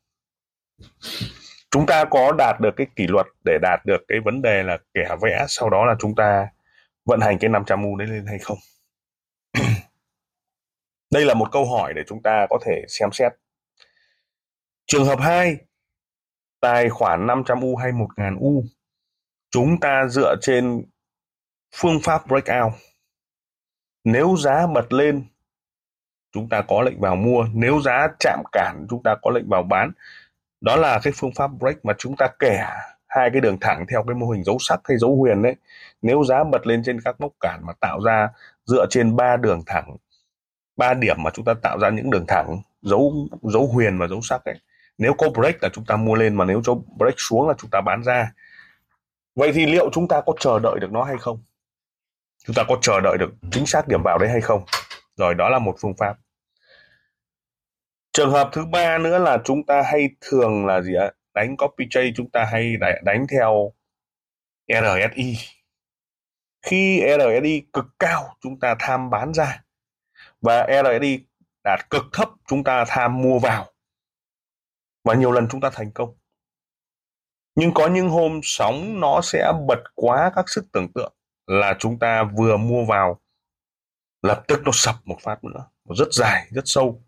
chúng 1.71 1.85
ta 1.85 2.05
có 2.05 2.31
đạt 2.37 2.59
được 2.61 2.71
cái 2.77 2.87
kỷ 2.95 3.07
luật 3.07 3.25
để 3.45 3.57
đạt 3.61 3.85
được 3.85 3.97
cái 4.07 4.19
vấn 4.25 4.41
đề 4.41 4.63
là 4.63 4.77
kẻ 4.93 5.15
vẽ 5.21 5.45
sau 5.47 5.69
đó 5.69 5.85
là 5.85 5.95
chúng 5.99 6.15
ta 6.15 6.47
vận 7.05 7.19
hành 7.21 7.37
cái 7.39 7.49
500U 7.49 7.95
đấy 7.95 8.07
lên 8.07 8.25
hay 8.27 8.39
không. 8.39 8.57
Đây 11.13 11.25
là 11.25 11.33
một 11.33 11.51
câu 11.51 11.65
hỏi 11.65 11.93
để 11.93 12.01
chúng 12.07 12.21
ta 12.21 12.47
có 12.49 12.59
thể 12.65 12.85
xem 12.87 13.09
xét. 13.11 13.31
Trường 14.85 15.05
hợp 15.05 15.19
2, 15.19 15.57
tài 16.59 16.89
khoản 16.89 17.27
500U 17.27 17.75
hay 17.75 17.91
1000U, 17.91 18.63
chúng 19.51 19.79
ta 19.79 20.07
dựa 20.07 20.35
trên 20.41 20.85
phương 21.75 21.99
pháp 22.03 22.27
breakout. 22.27 22.73
Nếu 24.03 24.35
giá 24.39 24.67
bật 24.67 24.93
lên, 24.93 25.25
chúng 26.31 26.49
ta 26.49 26.61
có 26.61 26.81
lệnh 26.81 26.99
vào 26.99 27.15
mua. 27.15 27.45
Nếu 27.53 27.81
giá 27.81 28.07
chạm 28.19 28.43
cản, 28.51 28.85
chúng 28.89 29.03
ta 29.03 29.15
có 29.21 29.31
lệnh 29.31 29.49
vào 29.49 29.63
bán. 29.63 29.91
Đó 30.61 30.75
là 30.75 30.99
cái 31.03 31.13
phương 31.15 31.31
pháp 31.35 31.51
break 31.59 31.85
mà 31.85 31.93
chúng 31.97 32.15
ta 32.17 32.27
kẻ 32.39 32.69
hai 33.07 33.29
cái 33.33 33.41
đường 33.41 33.57
thẳng 33.61 33.85
theo 33.89 34.03
cái 34.03 34.15
mô 34.15 34.29
hình 34.29 34.43
dấu 34.43 34.57
sắc 34.59 34.79
hay 34.83 34.97
dấu 34.97 35.15
huyền 35.15 35.41
đấy. 35.41 35.55
Nếu 36.01 36.23
giá 36.23 36.43
bật 36.43 36.67
lên 36.67 36.81
trên 36.85 37.01
các 37.01 37.21
mốc 37.21 37.31
cản 37.39 37.65
mà 37.65 37.73
tạo 37.79 37.99
ra 38.05 38.29
dựa 38.65 38.85
trên 38.89 39.15
ba 39.15 39.37
đường 39.37 39.61
thẳng, 39.65 39.95
ba 40.77 40.93
điểm 40.93 41.15
mà 41.23 41.31
chúng 41.33 41.45
ta 41.45 41.53
tạo 41.63 41.79
ra 41.79 41.89
những 41.89 42.09
đường 42.09 42.25
thẳng, 42.27 42.61
dấu 42.81 43.13
dấu 43.41 43.67
huyền 43.67 43.99
và 43.99 44.07
dấu 44.07 44.21
sắc 44.21 44.45
ấy. 44.45 44.59
Nếu 44.97 45.13
có 45.17 45.29
break 45.29 45.63
là 45.63 45.69
chúng 45.73 45.85
ta 45.85 45.95
mua 45.95 46.15
lên 46.15 46.35
mà 46.35 46.45
nếu 46.45 46.61
cho 46.63 46.75
break 46.97 47.15
xuống 47.17 47.47
là 47.47 47.53
chúng 47.57 47.69
ta 47.69 47.81
bán 47.81 48.03
ra. 48.03 48.31
Vậy 49.35 49.51
thì 49.53 49.65
liệu 49.65 49.89
chúng 49.93 50.07
ta 50.07 50.21
có 50.25 50.33
chờ 50.39 50.59
đợi 50.59 50.79
được 50.79 50.91
nó 50.91 51.03
hay 51.03 51.15
không? 51.19 51.39
Chúng 52.45 52.53
ta 52.53 52.63
có 52.67 52.77
chờ 52.81 52.99
đợi 53.01 53.17
được 53.17 53.29
chính 53.51 53.65
xác 53.65 53.87
điểm 53.87 54.03
vào 54.03 54.17
đấy 54.17 54.29
hay 54.29 54.41
không? 54.41 54.65
Rồi, 55.15 55.35
đó 55.35 55.49
là 55.49 55.59
một 55.59 55.75
phương 55.79 55.93
pháp. 55.97 56.17
Trường 58.13 58.31
hợp 58.31 58.49
thứ 58.53 58.65
ba 58.65 58.97
nữa 58.97 59.19
là 59.19 59.37
chúng 59.43 59.65
ta 59.65 59.81
hay 59.81 60.09
thường 60.21 60.65
là 60.65 60.81
gì 60.81 60.95
ạ? 60.95 61.11
Đánh 61.33 61.57
copy 61.57 61.85
trade 61.89 62.11
chúng 62.15 62.29
ta 62.29 62.45
hay 62.51 62.75
đánh 63.03 63.25
theo 63.31 63.71
RSI. 64.67 65.37
Khi 66.61 67.01
RSI 67.17 67.61
cực 67.73 67.85
cao, 67.99 68.35
chúng 68.41 68.59
ta 68.59 68.75
tham 68.79 69.09
bán 69.09 69.33
ra 69.33 69.63
và 70.41 70.67
RSI 70.83 71.25
đạt 71.63 71.89
cực 71.89 72.03
thấp, 72.13 72.29
chúng 72.47 72.63
ta 72.63 72.85
tham 72.87 73.21
mua 73.21 73.39
vào. 73.39 73.71
Và 75.03 75.13
nhiều 75.13 75.31
lần 75.31 75.47
chúng 75.51 75.61
ta 75.61 75.69
thành 75.73 75.91
công. 75.91 76.17
Nhưng 77.55 77.73
có 77.73 77.87
những 77.87 78.09
hôm 78.09 78.39
sóng 78.43 78.99
nó 78.99 79.21
sẽ 79.23 79.51
bật 79.67 79.83
quá 79.95 80.31
các 80.35 80.49
sức 80.49 80.65
tưởng 80.71 80.87
tượng 80.95 81.14
là 81.47 81.75
chúng 81.79 81.99
ta 81.99 82.23
vừa 82.23 82.57
mua 82.57 82.85
vào, 82.85 83.21
lập 84.21 84.43
tức 84.47 84.61
nó 84.65 84.71
sập 84.73 84.95
một 85.05 85.17
phát 85.21 85.43
nữa 85.43 85.67
rất 85.89 86.07
dài, 86.11 86.47
rất 86.51 86.61
sâu. 86.65 87.03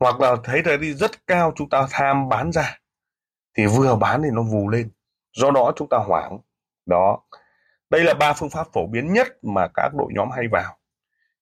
Hoặc 0.00 0.20
là 0.20 0.36
thấy 0.44 0.62
thời 0.64 0.78
đi 0.78 0.94
rất 0.94 1.26
cao 1.26 1.52
chúng 1.56 1.68
ta 1.68 1.86
tham 1.90 2.28
bán 2.28 2.52
ra, 2.52 2.78
thì 3.56 3.66
vừa 3.66 3.96
bán 3.96 4.22
thì 4.22 4.28
nó 4.32 4.42
vù 4.42 4.68
lên. 4.68 4.90
Do 5.36 5.50
đó 5.50 5.72
chúng 5.76 5.88
ta 5.88 5.96
hoảng. 5.96 6.38
Đó. 6.86 7.22
Đây 7.90 8.04
là 8.04 8.14
ba 8.14 8.32
phương 8.32 8.50
pháp 8.50 8.66
phổ 8.72 8.86
biến 8.86 9.12
nhất 9.12 9.28
mà 9.44 9.68
các 9.74 9.90
đội 9.98 10.12
nhóm 10.14 10.30
hay 10.30 10.44
vào. 10.52 10.78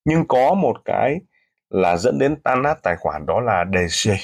Nhưng 0.04 0.24
có 0.28 0.54
một 0.54 0.76
cái 0.84 1.20
là 1.70 1.96
dẫn 1.96 2.18
đến 2.18 2.42
tan 2.42 2.62
nát 2.62 2.78
tài 2.82 2.96
khoản, 2.96 3.26
đó 3.26 3.40
là 3.40 3.64
DCA 3.72 4.14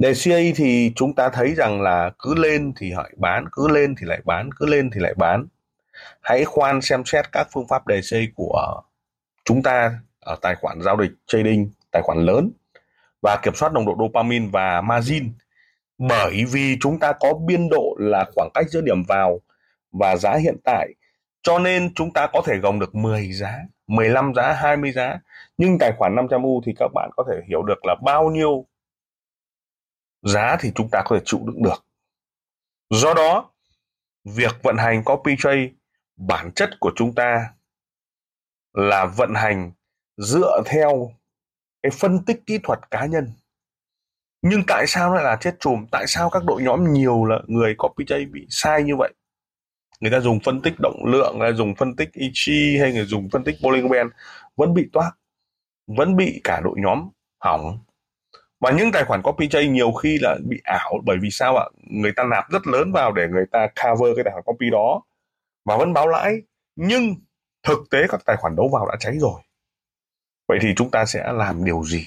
DCA 0.00 0.38
thì 0.56 0.92
chúng 0.96 1.14
ta 1.14 1.28
thấy 1.28 1.54
rằng 1.54 1.82
là 1.82 2.10
cứ 2.18 2.34
lên 2.34 2.72
thì 2.76 2.90
lại 2.90 3.10
bán, 3.16 3.44
cứ 3.52 3.68
lên 3.68 3.94
thì 4.00 4.06
lại 4.06 4.20
bán, 4.24 4.50
cứ 4.52 4.66
lên 4.66 4.90
thì 4.90 5.00
lại 5.00 5.14
bán. 5.16 5.46
Hãy 6.20 6.44
khoan 6.44 6.80
xem 6.80 7.02
xét 7.06 7.32
các 7.32 7.46
phương 7.52 7.68
pháp 7.68 7.86
Đề 7.86 8.00
DCA 8.02 8.18
của 8.36 8.82
chúng 9.44 9.62
ta 9.62 9.98
ở 10.20 10.36
tài 10.42 10.54
khoản 10.54 10.80
giao 10.82 10.96
dịch 11.00 11.12
trading, 11.26 11.70
tài 11.90 12.02
khoản 12.02 12.18
lớn, 12.18 12.50
và 13.22 13.38
kiểm 13.42 13.54
soát 13.54 13.72
nồng 13.72 13.86
độ 13.86 13.96
dopamine 13.98 14.48
và 14.52 14.80
margin. 14.80 15.32
Bởi 15.98 16.44
vì 16.52 16.76
chúng 16.80 16.98
ta 16.98 17.12
có 17.12 17.34
biên 17.34 17.68
độ 17.68 17.96
là 17.98 18.24
khoảng 18.34 18.50
cách 18.54 18.66
giữa 18.70 18.80
điểm 18.80 19.02
vào 19.08 19.40
và 19.92 20.16
giá 20.16 20.36
hiện 20.36 20.56
tại, 20.64 20.88
cho 21.42 21.58
nên 21.58 21.94
chúng 21.94 22.12
ta 22.12 22.26
có 22.32 22.42
thể 22.46 22.56
gồng 22.56 22.78
được 22.78 22.94
10 22.94 23.32
giá 23.32 23.58
15 23.86 24.34
giá 24.34 24.52
20 24.52 24.92
giá. 24.92 25.18
Nhưng 25.58 25.78
tài 25.78 25.92
khoản 25.98 26.14
500U 26.14 26.60
thì 26.66 26.72
các 26.78 26.90
bạn 26.94 27.10
có 27.16 27.24
thể 27.30 27.40
hiểu 27.48 27.62
được 27.62 27.86
là 27.86 27.94
bao 28.04 28.30
nhiêu 28.30 28.66
giá 30.22 30.56
thì 30.60 30.72
chúng 30.74 30.88
ta 30.92 31.02
có 31.04 31.16
thể 31.16 31.22
chịu 31.24 31.40
đựng 31.46 31.62
được. 31.62 31.84
Do 32.90 33.14
đó, 33.14 33.50
việc 34.24 34.62
vận 34.62 34.76
hành 34.76 35.04
copy 35.04 35.36
trade 35.38 35.70
bản 36.16 36.50
chất 36.56 36.70
của 36.80 36.92
chúng 36.96 37.14
ta 37.14 37.54
là 38.72 39.06
vận 39.06 39.34
hành 39.34 39.72
dựa 40.16 40.62
theo 40.66 41.10
cái 41.82 41.90
phân 41.98 42.24
tích 42.24 42.42
kỹ 42.46 42.58
thuật 42.62 42.78
cá 42.90 43.06
nhân. 43.06 43.32
Nhưng 44.42 44.62
tại 44.66 44.86
sao 44.86 45.14
lại 45.14 45.24
là 45.24 45.36
chết 45.40 45.56
chùm? 45.60 45.86
Tại 45.92 46.04
sao 46.06 46.30
các 46.30 46.44
đội 46.44 46.62
nhóm 46.62 46.92
nhiều 46.92 47.24
là 47.24 47.40
người 47.46 47.74
copy 47.78 48.04
trade 48.04 48.24
bị 48.24 48.46
sai 48.50 48.82
như 48.82 48.96
vậy? 48.96 49.12
Người 50.00 50.10
ta 50.10 50.20
dùng 50.20 50.40
phân 50.40 50.62
tích 50.62 50.74
động 50.78 51.04
lượng, 51.04 51.38
hay 51.40 51.52
dùng 51.54 51.74
phân 51.74 51.96
tích 51.96 52.08
Ichi 52.12 52.78
hay 52.80 52.92
người 52.92 53.04
dùng 53.04 53.28
phân 53.32 53.44
tích 53.44 53.56
Bollinger 53.62 53.90
Band 53.90 54.10
vẫn 54.56 54.74
bị 54.74 54.88
toát, 54.92 55.12
vẫn 55.86 56.16
bị 56.16 56.40
cả 56.44 56.60
đội 56.64 56.74
nhóm 56.76 57.08
hỏng 57.38 57.78
và 58.60 58.70
những 58.70 58.92
tài 58.92 59.04
khoản 59.04 59.22
copy 59.22 59.48
trade 59.48 59.68
nhiều 59.68 59.92
khi 59.92 60.18
là 60.20 60.36
bị 60.48 60.60
ảo, 60.64 60.92
bởi 61.04 61.16
vì 61.22 61.30
sao 61.30 61.56
ạ? 61.56 61.64
Người 61.76 62.12
ta 62.16 62.24
nạp 62.24 62.50
rất 62.50 62.66
lớn 62.66 62.92
vào 62.92 63.12
để 63.12 63.28
người 63.28 63.44
ta 63.52 63.66
cover 63.66 64.16
cái 64.16 64.24
tài 64.24 64.32
khoản 64.32 64.44
copy 64.44 64.70
đó. 64.70 65.02
Và 65.64 65.76
vẫn 65.76 65.92
báo 65.92 66.08
lãi, 66.08 66.42
nhưng 66.76 67.14
thực 67.62 67.78
tế 67.90 68.06
các 68.08 68.20
tài 68.24 68.36
khoản 68.36 68.56
đấu 68.56 68.70
vào 68.72 68.86
đã 68.86 68.96
cháy 69.00 69.18
rồi. 69.18 69.40
Vậy 70.48 70.58
thì 70.62 70.68
chúng 70.76 70.90
ta 70.90 71.04
sẽ 71.04 71.32
làm 71.32 71.64
điều 71.64 71.84
gì? 71.84 72.06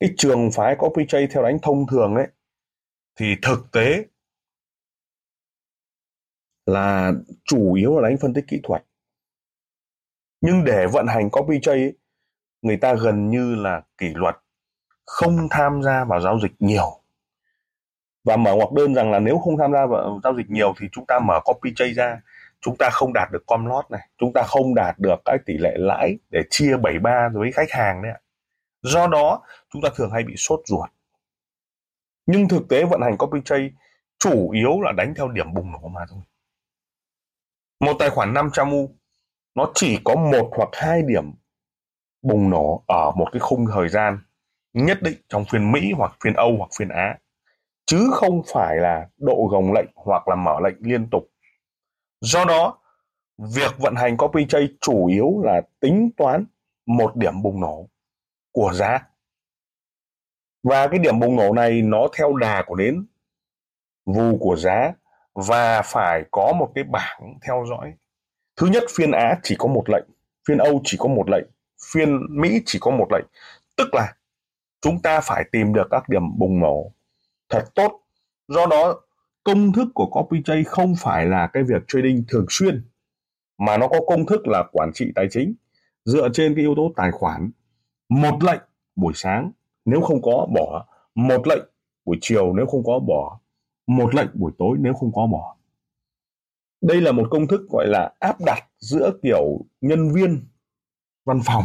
Cái 0.00 0.10
trường 0.16 0.50
phái 0.52 0.76
copy 0.78 1.04
trade 1.08 1.26
theo 1.26 1.42
đánh 1.42 1.58
thông 1.62 1.86
thường 1.86 2.14
đấy 2.14 2.26
thì 3.18 3.34
thực 3.42 3.72
tế 3.72 4.04
là 6.66 7.12
chủ 7.44 7.74
yếu 7.74 7.98
là 8.00 8.08
đánh 8.08 8.18
phân 8.20 8.34
tích 8.34 8.44
kỹ 8.48 8.60
thuật. 8.62 8.84
Nhưng 10.40 10.64
để 10.64 10.86
vận 10.92 11.06
hành 11.06 11.30
copy 11.30 11.58
trade 11.62 11.92
người 12.66 12.76
ta 12.76 12.94
gần 12.94 13.30
như 13.30 13.54
là 13.54 13.82
kỷ 13.98 14.06
luật 14.14 14.36
không 15.04 15.48
tham 15.50 15.82
gia 15.82 16.04
vào 16.04 16.20
giao 16.20 16.40
dịch 16.40 16.52
nhiều. 16.58 17.00
Và 18.24 18.36
mở 18.36 18.54
ngoặc 18.54 18.72
đơn 18.72 18.94
rằng 18.94 19.10
là 19.10 19.18
nếu 19.18 19.38
không 19.38 19.58
tham 19.58 19.72
gia 19.72 19.86
vào 19.86 20.20
giao 20.24 20.36
dịch 20.36 20.50
nhiều 20.50 20.74
thì 20.80 20.88
chúng 20.92 21.06
ta 21.06 21.18
mở 21.18 21.40
copy 21.44 21.72
chay 21.76 21.92
ra. 21.92 22.20
Chúng 22.60 22.76
ta 22.78 22.90
không 22.92 23.12
đạt 23.12 23.28
được 23.32 23.46
com 23.46 23.66
lót 23.66 23.90
này. 23.90 24.08
Chúng 24.18 24.32
ta 24.32 24.42
không 24.42 24.74
đạt 24.74 24.98
được 24.98 25.14
cái 25.24 25.38
tỷ 25.46 25.58
lệ 25.58 25.74
lãi 25.76 26.18
để 26.30 26.42
chia 26.50 26.76
73 26.76 27.28
với 27.34 27.52
khách 27.52 27.70
hàng 27.70 28.02
đấy 28.02 28.12
ạ. 28.12 28.20
Do 28.82 29.06
đó, 29.06 29.42
chúng 29.72 29.82
ta 29.82 29.88
thường 29.96 30.10
hay 30.10 30.22
bị 30.22 30.34
sốt 30.36 30.60
ruột. 30.66 30.90
Nhưng 32.26 32.48
thực 32.48 32.68
tế 32.68 32.84
vận 32.84 33.00
hành 33.02 33.16
copy 33.16 33.40
chay 33.44 33.70
chủ 34.18 34.50
yếu 34.50 34.80
là 34.80 34.92
đánh 34.92 35.14
theo 35.14 35.28
điểm 35.28 35.54
bùng 35.54 35.72
nổ 35.72 35.88
mà 35.88 36.00
thôi. 36.10 36.20
Một 37.80 37.96
tài 37.98 38.10
khoản 38.10 38.34
500 38.34 38.70
u, 38.70 38.90
nó 39.54 39.70
chỉ 39.74 39.98
có 40.04 40.14
một 40.14 40.50
hoặc 40.56 40.68
hai 40.72 41.02
điểm 41.02 41.32
bùng 42.26 42.50
nổ 42.50 42.84
ở 42.86 43.10
một 43.10 43.28
cái 43.32 43.40
khung 43.40 43.66
thời 43.74 43.88
gian 43.88 44.18
nhất 44.72 44.98
định 45.02 45.18
trong 45.28 45.44
phiên 45.44 45.72
Mỹ 45.72 45.92
hoặc 45.96 46.16
phiên 46.24 46.34
Âu 46.34 46.54
hoặc 46.58 46.70
phiên 46.78 46.88
Á 46.88 47.18
chứ 47.86 48.10
không 48.12 48.42
phải 48.52 48.76
là 48.76 49.08
độ 49.16 49.48
gồng 49.50 49.72
lệnh 49.72 49.88
hoặc 49.94 50.28
là 50.28 50.34
mở 50.34 50.60
lệnh 50.64 50.76
liên 50.80 51.10
tục. 51.10 51.30
Do 52.20 52.44
đó, 52.44 52.78
việc 53.38 53.78
vận 53.78 53.94
hành 53.96 54.16
copy 54.16 54.46
chain 54.48 54.76
chủ 54.80 55.06
yếu 55.06 55.40
là 55.44 55.62
tính 55.80 56.10
toán 56.16 56.44
một 56.86 57.16
điểm 57.16 57.42
bùng 57.42 57.60
nổ 57.60 57.88
của 58.52 58.72
giá. 58.72 58.98
Và 60.62 60.88
cái 60.88 60.98
điểm 60.98 61.20
bùng 61.20 61.36
nổ 61.36 61.52
này 61.52 61.82
nó 61.82 62.08
theo 62.18 62.36
đà 62.36 62.64
của 62.66 62.74
đến 62.74 63.06
vù 64.06 64.38
của 64.40 64.56
giá 64.56 64.92
và 65.34 65.82
phải 65.82 66.22
có 66.30 66.52
một 66.58 66.72
cái 66.74 66.84
bảng 66.84 67.38
theo 67.46 67.64
dõi. 67.68 67.94
Thứ 68.56 68.66
nhất 68.66 68.82
phiên 68.96 69.12
Á 69.12 69.38
chỉ 69.42 69.56
có 69.58 69.68
một 69.68 69.84
lệnh, 69.88 70.04
phiên 70.48 70.58
Âu 70.58 70.80
chỉ 70.84 70.96
có 71.00 71.08
một 71.08 71.30
lệnh, 71.30 71.44
phiên 71.92 72.20
Mỹ 72.40 72.60
chỉ 72.66 72.78
có 72.82 72.90
một 72.90 73.06
lệnh. 73.12 73.26
Tức 73.76 73.94
là 73.94 74.14
chúng 74.80 75.02
ta 75.02 75.20
phải 75.20 75.44
tìm 75.52 75.74
được 75.74 75.86
các 75.90 76.08
điểm 76.08 76.38
bùng 76.38 76.60
nổ 76.60 76.92
thật 77.48 77.64
tốt. 77.74 78.00
Do 78.48 78.66
đó, 78.66 79.00
công 79.44 79.72
thức 79.72 79.88
của 79.94 80.06
copy 80.06 80.42
không 80.66 80.94
phải 80.98 81.26
là 81.26 81.46
cái 81.52 81.62
việc 81.62 81.82
trading 81.88 82.24
thường 82.28 82.46
xuyên 82.48 82.84
mà 83.58 83.78
nó 83.78 83.88
có 83.88 84.00
công 84.06 84.26
thức 84.26 84.48
là 84.48 84.64
quản 84.72 84.90
trị 84.94 85.12
tài 85.14 85.26
chính 85.30 85.54
dựa 86.04 86.28
trên 86.32 86.54
cái 86.54 86.62
yếu 86.62 86.74
tố 86.76 86.92
tài 86.96 87.10
khoản. 87.10 87.50
Một 88.08 88.44
lệnh 88.44 88.60
buổi 88.96 89.12
sáng 89.16 89.52
nếu 89.84 90.00
không 90.00 90.22
có 90.22 90.46
bỏ, 90.54 90.86
một 91.14 91.46
lệnh 91.46 91.62
buổi 92.04 92.16
chiều 92.20 92.52
nếu 92.52 92.66
không 92.66 92.84
có 92.84 92.98
bỏ, 92.98 93.40
một 93.86 94.14
lệnh 94.14 94.28
buổi 94.34 94.52
tối 94.58 94.76
nếu 94.80 94.94
không 94.94 95.12
có 95.12 95.26
bỏ. 95.26 95.56
Đây 96.80 97.00
là 97.00 97.12
một 97.12 97.28
công 97.30 97.46
thức 97.46 97.60
gọi 97.70 97.86
là 97.86 98.12
áp 98.18 98.36
đặt 98.46 98.64
giữa 98.78 99.10
kiểu 99.22 99.60
nhân 99.80 100.12
viên 100.12 100.48
văn 101.26 101.40
phòng. 101.44 101.64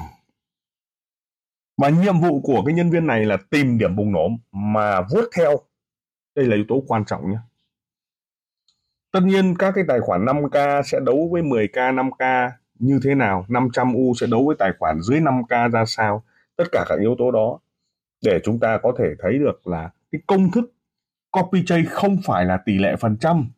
Mà 1.78 1.90
nhiệm 1.90 2.20
vụ 2.20 2.42
của 2.42 2.64
cái 2.66 2.76
nhân 2.76 2.90
viên 2.90 3.08
này 3.08 3.26
là 3.26 3.38
tìm 3.50 3.78
điểm 3.78 3.96
bùng 3.96 4.12
nổ 4.12 4.30
mà 4.52 5.02
vuốt 5.02 5.30
theo. 5.36 5.58
Đây 6.36 6.46
là 6.46 6.56
yếu 6.56 6.66
tố 6.68 6.84
quan 6.88 7.06
trọng 7.06 7.32
nhé. 7.32 7.38
Tất 9.12 9.20
nhiên 9.24 9.56
các 9.60 9.72
cái 9.76 9.84
tài 9.88 10.00
khoản 10.00 10.26
5k 10.26 10.82
sẽ 10.84 11.00
đấu 11.06 11.30
với 11.32 11.42
10k 11.42 11.96
5k 11.96 12.50
như 12.80 13.00
thế 13.04 13.16
nào? 13.16 13.46
500 13.48 13.94
u 13.94 14.14
sẽ 14.20 14.28
đấu 14.28 14.46
với 14.48 14.56
tài 14.60 14.72
khoản 14.80 15.02
dưới 15.02 15.20
5k 15.20 15.70
ra 15.72 15.86
sao? 15.86 16.24
Tất 16.56 16.66
cả 16.72 16.86
các 16.90 17.00
yếu 17.00 17.16
tố 17.18 17.32
đó 17.32 17.60
để 18.26 18.40
chúng 18.44 18.60
ta 18.60 18.80
có 18.84 18.94
thể 18.98 19.06
thấy 19.20 19.38
được 19.40 19.68
là 19.68 19.90
cái 20.12 20.22
công 20.28 20.52
thức 20.52 20.74
copy 21.32 21.64
chay 21.66 21.84
không 21.90 22.18
phải 22.26 22.46
là 22.46 22.58
tỷ 22.66 22.78
lệ 22.78 22.96
phần 22.96 23.18
trăm, 23.18 23.50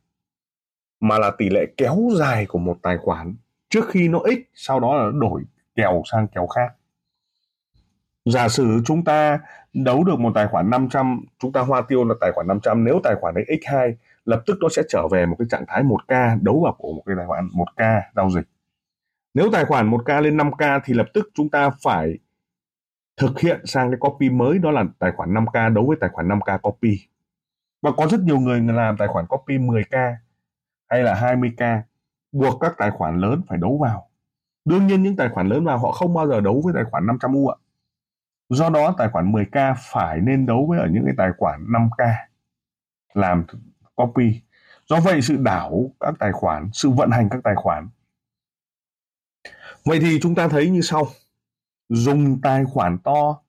mà 1.00 1.20
là 1.20 1.32
tỷ 1.38 1.50
lệ 1.50 1.66
kéo 1.78 1.98
dài 2.16 2.46
của 2.46 2.60
một 2.60 2.78
tài 2.82 2.98
khoản 2.98 3.36
trước 3.70 3.90
khi 3.90 4.08
nó 4.08 4.20
x, 4.26 4.40
sau 4.54 4.80
đó 4.80 4.96
là 4.96 5.04
nó 5.04 5.20
đổi 5.20 5.44
kèo 5.76 6.02
sang 6.12 6.28
kèo 6.28 6.48
khác. 6.48 6.74
Giả 8.26 8.50
sử 8.50 8.82
chúng 8.86 9.04
ta 9.04 9.40
đấu 9.74 10.04
được 10.04 10.20
một 10.20 10.32
tài 10.36 10.48
khoản 10.48 10.70
500 10.70 11.22
chúng 11.40 11.52
ta 11.52 11.62
hoa 11.62 11.82
tiêu 11.82 12.04
là 12.04 12.16
tài 12.22 12.32
khoản 12.32 12.48
500 12.48 12.84
nếu 12.84 13.00
tài 13.04 13.16
khoản 13.22 13.36
đấy 13.36 13.46
x2 13.48 13.94
lập 14.26 14.44
tức 14.46 14.58
nó 14.62 14.68
sẽ 14.70 14.82
trở 14.90 15.08
về 15.12 15.26
một 15.26 15.36
cái 15.40 15.48
trạng 15.50 15.66
thái 15.68 15.84
1k 15.84 16.44
đấu 16.44 16.62
vào 16.64 16.76
của 16.78 16.94
một 16.94 17.04
cái 17.06 17.16
tài 17.18 17.26
khoản 17.26 17.48
1k 17.48 18.02
giao 18.16 18.30
dịch. 18.30 18.48
Nếu 19.34 19.50
tài 19.54 19.66
khoản 19.66 19.92
1k 19.92 20.22
lên 20.22 20.38
5k 20.38 20.80
thì 20.86 20.94
lập 20.94 21.08
tức 21.14 21.30
chúng 21.34 21.50
ta 21.50 21.70
phải 21.84 22.18
thực 23.18 23.40
hiện 23.40 23.66
sang 23.66 23.92
cái 23.92 23.98
copy 24.00 24.30
mới, 24.30 24.60
đó 24.60 24.72
là 24.72 24.84
tài 25.00 25.12
khoản 25.12 25.34
5k 25.34 25.74
đấu 25.74 25.86
với 25.88 25.98
tài 26.02 26.10
khoản 26.14 26.28
5k 26.28 26.60
copy. 26.60 27.00
Và 27.82 27.92
có 27.98 28.08
rất 28.08 28.20
nhiều 28.20 28.40
người 28.40 28.62
làm 28.62 28.98
tài 28.98 29.08
khoản 29.08 29.26
copy 29.28 29.58
10k 29.58 30.16
hay 30.90 31.04
là 31.04 31.14
20k 31.14 31.82
buộc 32.32 32.62
các 32.62 32.74
tài 32.78 32.92
khoản 32.92 33.18
lớn 33.18 33.42
phải 33.48 33.58
đấu 33.58 33.78
vào 33.82 34.10
đương 34.66 34.88
nhiên 34.88 35.04
những 35.04 35.16
tài 35.16 35.30
khoản 35.30 35.48
lớn 35.48 35.66
vào 35.66 35.78
họ 35.78 35.92
không 35.92 36.14
bao 36.14 36.28
giờ 36.28 36.42
đấu 36.42 36.62
với 36.66 36.74
tài 36.74 36.84
khoản 36.92 37.06
500 37.06 37.34
u 37.34 37.48
ạ. 37.48 37.56
Do 38.50 38.70
đó 38.70 38.96
tài 38.98 39.10
khoản 39.10 39.32
10k 39.32 39.76
phải 39.92 40.20
nên 40.22 40.46
đấu 40.46 40.66
với 40.70 40.80
ở 40.80 40.88
những 40.92 41.06
cái 41.06 41.14
tài 41.18 41.30
khoản 41.38 41.66
5k 41.66 42.14
làm 43.14 43.46
copy. 43.96 44.42
Do 44.90 45.00
vậy 45.00 45.22
sự 45.22 45.38
đảo 45.38 45.92
các 46.00 46.14
tài 46.20 46.32
khoản 46.32 46.70
sự 46.74 46.90
vận 46.90 47.12
hành 47.12 47.30
các 47.30 47.40
tài 47.44 47.56
khoản. 47.56 47.90
Vậy 49.86 50.00
thì 50.00 50.20
chúng 50.22 50.36
ta 50.36 50.48
thấy 50.48 50.70
như 50.70 50.82
sau. 50.82 51.08
Dùng 51.90 52.42
tài 52.42 52.66
khoản 52.66 52.98
to 52.98 53.40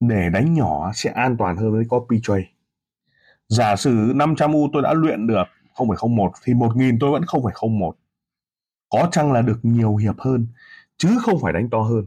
để 0.00 0.30
đánh 0.32 0.54
nhỏ 0.54 0.92
sẽ 0.94 1.10
an 1.10 1.36
toàn 1.36 1.56
hơn 1.56 1.72
với 1.72 1.84
copy 1.88 2.20
trade. 2.22 2.46
Giả 3.48 3.76
sử 3.76 4.12
500 4.14 4.52
u 4.52 4.68
tôi 4.72 4.82
đã 4.82 4.92
luyện 4.94 5.26
được 5.26 5.44
0,01 5.74 6.30
thì 6.44 6.52
1.000 6.52 6.96
tôi 7.00 7.10
vẫn 7.10 7.22
0,01 7.22 7.92
có 8.90 9.08
chăng 9.12 9.32
là 9.32 9.42
được 9.42 9.58
nhiều 9.62 9.96
hiệp 9.96 10.20
hơn 10.20 10.46
chứ 10.96 11.18
không 11.22 11.40
phải 11.42 11.52
đánh 11.52 11.70
to 11.70 11.82
hơn? 11.82 12.04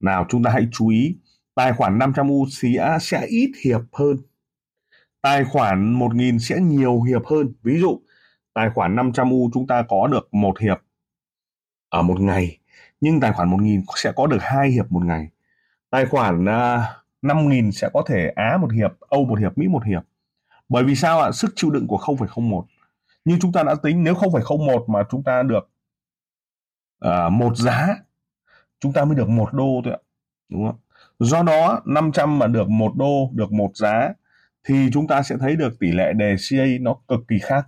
Nào 0.00 0.26
chúng 0.28 0.42
ta 0.42 0.50
hãy 0.50 0.68
chú 0.72 0.88
ý 0.88 1.16
tài 1.54 1.72
khoản 1.72 1.98
500 1.98 2.28
u 2.28 2.46
sẽ, 2.50 2.98
sẽ 3.00 3.26
ít 3.26 3.50
hiệp 3.64 3.80
hơn. 3.92 4.16
Tài 5.22 5.44
khoản 5.44 5.92
1000 5.92 6.38
sẽ 6.38 6.60
nhiều 6.60 7.02
hiệp 7.02 7.26
hơn. 7.26 7.52
Ví 7.62 7.80
dụ 7.80 8.00
tài 8.54 8.70
khoản 8.74 8.96
500 8.96 9.30
u 9.30 9.50
chúng 9.54 9.66
ta 9.66 9.82
có 9.88 10.06
được 10.06 10.34
một 10.34 10.58
hiệp 10.58 10.82
ở 11.88 12.02
một 12.02 12.20
ngày 12.20 12.58
nhưng 13.00 13.20
tài 13.20 13.32
khoản 13.32 13.48
1000 13.50 13.82
sẽ 13.96 14.12
có 14.16 14.26
được 14.26 14.38
hai 14.40 14.70
hiệp 14.70 14.92
một 14.92 15.04
ngày. 15.04 15.28
Tài 15.90 16.06
khoản 16.06 16.48
à, 16.48 16.76
uh, 16.76 17.04
5000 17.22 17.72
sẽ 17.72 17.88
có 17.92 18.02
thể 18.06 18.32
Á 18.36 18.56
một 18.60 18.72
hiệp 18.72 18.90
Âu 19.00 19.24
một 19.24 19.38
hiệp 19.38 19.58
Mỹ 19.58 19.68
một 19.68 19.84
hiệp. 19.84 20.02
Bởi 20.68 20.84
vì 20.84 20.94
sao 20.94 21.20
ạ? 21.20 21.32
Sức 21.32 21.52
chịu 21.56 21.70
đựng 21.70 21.86
của 21.86 21.96
0,01 21.96 22.64
như 23.24 23.38
chúng 23.40 23.52
ta 23.52 23.62
đã 23.62 23.74
tính 23.82 24.04
nếu 24.04 24.14
0,01 24.14 24.84
mà 24.88 25.02
chúng 25.10 25.22
ta 25.22 25.42
được 25.42 25.70
à, 27.04 27.28
một 27.28 27.56
giá. 27.56 27.88
Chúng 28.80 28.92
ta 28.92 29.04
mới 29.04 29.16
được 29.16 29.28
một 29.28 29.52
đô 29.52 29.80
thôi 29.84 29.92
ạ. 29.92 30.00
Đúng 30.48 30.66
không? 30.66 30.78
Do 31.18 31.42
đó 31.42 31.82
500 31.84 32.38
mà 32.38 32.46
được 32.46 32.68
một 32.68 32.92
đô 32.96 33.30
được 33.32 33.52
một 33.52 33.70
giá 33.76 34.12
thì 34.64 34.90
chúng 34.92 35.06
ta 35.06 35.22
sẽ 35.22 35.36
thấy 35.40 35.56
được 35.56 35.78
tỷ 35.80 35.92
lệ 35.92 36.12
đề 36.12 36.36
CA 36.50 36.64
nó 36.80 36.96
cực 37.08 37.20
kỳ 37.28 37.38
khác. 37.38 37.66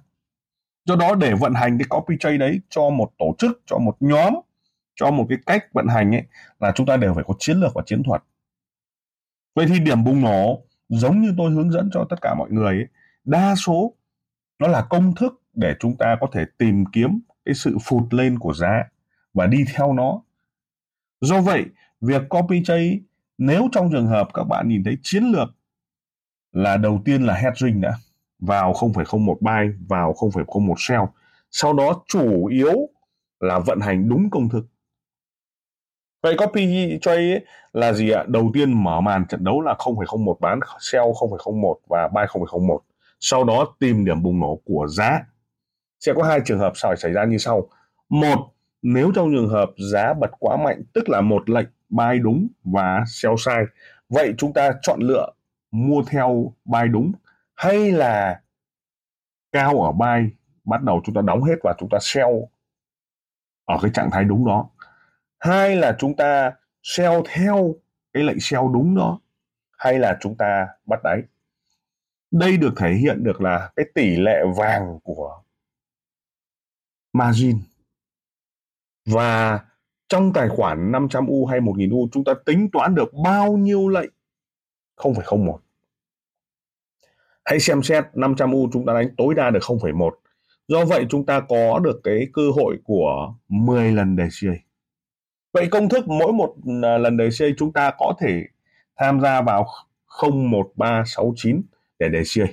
Do 0.84 0.96
đó 0.96 1.14
để 1.14 1.34
vận 1.34 1.54
hành 1.54 1.78
cái 1.78 1.86
copy 1.88 2.16
trade 2.20 2.36
đấy 2.36 2.60
cho 2.68 2.90
một 2.90 3.10
tổ 3.18 3.34
chức 3.38 3.62
cho 3.66 3.78
một 3.78 3.96
nhóm 4.00 4.34
cho 4.94 5.10
một 5.10 5.26
cái 5.28 5.38
cách 5.46 5.64
vận 5.72 5.86
hành 5.86 6.14
ấy 6.14 6.22
là 6.60 6.72
chúng 6.74 6.86
ta 6.86 6.96
đều 6.96 7.14
phải 7.14 7.24
có 7.26 7.34
chiến 7.38 7.56
lược 7.56 7.74
và 7.74 7.82
chiến 7.86 8.02
thuật. 8.02 8.22
Vậy 9.54 9.66
thì 9.68 9.80
điểm 9.80 10.04
bùng 10.04 10.22
nổ 10.22 10.62
giống 10.88 11.20
như 11.20 11.34
tôi 11.38 11.50
hướng 11.50 11.70
dẫn 11.70 11.90
cho 11.92 12.06
tất 12.10 12.16
cả 12.22 12.34
mọi 12.38 12.50
người 12.50 12.76
ấy, 12.76 12.86
đa 13.24 13.54
số 13.54 13.94
nó 14.58 14.68
là 14.68 14.86
công 14.90 15.14
thức 15.14 15.42
để 15.54 15.74
chúng 15.80 15.96
ta 15.96 16.16
có 16.20 16.26
thể 16.32 16.44
tìm 16.58 16.84
kiếm 16.92 17.20
cái 17.44 17.54
sự 17.54 17.78
phụt 17.84 18.14
lên 18.14 18.38
của 18.38 18.54
giá 18.54 18.84
và 19.36 19.46
đi 19.46 19.64
theo 19.74 19.92
nó. 19.92 20.20
Do 21.20 21.40
vậy 21.40 21.64
việc 22.00 22.22
copy 22.28 22.62
trade 22.64 22.98
nếu 23.38 23.68
trong 23.72 23.90
trường 23.92 24.06
hợp 24.06 24.28
các 24.34 24.44
bạn 24.44 24.68
nhìn 24.68 24.84
thấy 24.84 24.96
chiến 25.02 25.24
lược 25.24 25.48
là 26.52 26.76
đầu 26.76 27.02
tiên 27.04 27.26
là 27.26 27.34
hedging 27.34 27.80
đã. 27.80 27.92
Vào 28.38 28.72
0,01 28.72 29.36
buy 29.40 29.76
vào 29.88 30.12
0,01 30.12 30.74
sell. 30.78 31.02
Sau 31.50 31.72
đó 31.72 32.02
chủ 32.06 32.46
yếu 32.46 32.88
là 33.40 33.58
vận 33.58 33.80
hành 33.80 34.08
đúng 34.08 34.30
công 34.30 34.48
thức. 34.48 34.66
Vậy 36.22 36.36
copy 36.38 36.98
trade 37.02 37.40
là 37.72 37.92
gì 37.92 38.10
ạ? 38.10 38.24
Đầu 38.28 38.50
tiên 38.54 38.84
mở 38.84 39.00
màn 39.00 39.26
trận 39.28 39.44
đấu 39.44 39.60
là 39.60 39.74
0,01 39.78 40.34
bán 40.40 40.60
sell 40.80 41.04
0,01 41.04 41.74
và 41.88 42.08
buy 42.08 42.22
0,01 42.22 42.78
sau 43.20 43.44
đó 43.44 43.74
tìm 43.78 44.04
điểm 44.04 44.22
bùng 44.22 44.40
nổ 44.40 44.60
của 44.64 44.86
giá. 44.88 45.20
Sẽ 46.00 46.12
có 46.16 46.22
hai 46.22 46.40
trường 46.44 46.58
hợp 46.58 46.72
xảy 46.96 47.12
ra 47.12 47.24
như 47.24 47.38
sau. 47.38 47.68
Một 48.08 48.55
nếu 48.82 49.12
trong 49.14 49.32
trường 49.34 49.48
hợp 49.48 49.70
giá 49.92 50.14
bật 50.14 50.30
quá 50.38 50.56
mạnh, 50.56 50.82
tức 50.92 51.08
là 51.08 51.20
một 51.20 51.50
lệnh 51.50 51.68
buy 51.88 52.18
đúng 52.22 52.48
và 52.64 53.04
sell 53.06 53.34
sai, 53.38 53.64
vậy 54.08 54.34
chúng 54.38 54.52
ta 54.52 54.72
chọn 54.82 55.00
lựa 55.00 55.32
mua 55.70 56.02
theo 56.06 56.52
buy 56.64 56.88
đúng 56.90 57.12
hay 57.54 57.92
là 57.92 58.40
cao 59.52 59.82
ở 59.82 59.92
buy, 59.92 60.30
bắt 60.64 60.82
đầu 60.82 61.02
chúng 61.04 61.14
ta 61.14 61.20
đóng 61.20 61.42
hết 61.42 61.56
và 61.62 61.74
chúng 61.78 61.88
ta 61.88 61.98
sell 62.00 62.30
ở 63.64 63.78
cái 63.82 63.90
trạng 63.94 64.10
thái 64.10 64.24
đúng 64.24 64.46
đó. 64.46 64.68
Hai 65.38 65.76
là 65.76 65.96
chúng 65.98 66.16
ta 66.16 66.52
sell 66.82 67.14
theo 67.28 67.74
cái 68.12 68.22
lệnh 68.22 68.40
sell 68.40 68.62
đúng 68.72 68.94
đó, 68.96 69.20
hay 69.78 69.98
là 69.98 70.18
chúng 70.20 70.34
ta 70.34 70.68
bắt 70.86 71.00
đáy. 71.04 71.22
Đây 72.30 72.56
được 72.56 72.74
thể 72.76 72.92
hiện 72.92 73.24
được 73.24 73.40
là 73.40 73.70
cái 73.76 73.86
tỷ 73.94 74.16
lệ 74.16 74.40
vàng 74.56 74.98
của 75.02 75.42
margin 77.12 77.58
và 79.06 79.60
trong 80.08 80.32
tài 80.32 80.48
khoản 80.48 80.92
500U 80.92 81.46
hay 81.46 81.60
1000U 81.60 82.08
chúng 82.12 82.24
ta 82.24 82.32
tính 82.46 82.68
toán 82.72 82.94
được 82.94 83.14
bao 83.24 83.52
nhiêu 83.56 83.88
lệnh? 83.88 84.10
0,01 84.96 85.58
hãy 87.44 87.60
xem 87.60 87.82
xét 87.82 88.04
500U 88.14 88.68
chúng 88.72 88.86
ta 88.86 88.92
đánh 88.94 89.08
tối 89.16 89.34
đa 89.34 89.50
được 89.50 89.62
0,1 89.62 90.10
do 90.68 90.84
vậy 90.84 91.06
chúng 91.08 91.26
ta 91.26 91.40
có 91.40 91.78
được 91.78 92.00
cái 92.04 92.26
cơ 92.32 92.42
hội 92.56 92.78
của 92.84 93.34
10 93.48 93.92
lần 93.92 94.16
đề 94.16 94.28
CA 94.40 94.52
vậy 95.52 95.68
công 95.70 95.88
thức 95.88 96.08
mỗi 96.08 96.32
một 96.32 96.54
à, 96.82 96.98
lần 96.98 97.16
đề 97.16 97.28
CA 97.38 97.46
chúng 97.58 97.72
ta 97.72 97.92
có 97.98 98.14
thể 98.20 98.42
tham 98.96 99.20
gia 99.20 99.42
vào 99.42 99.66
01369 100.22 101.62
để 101.98 102.08
đề 102.08 102.22
CA 102.34 102.46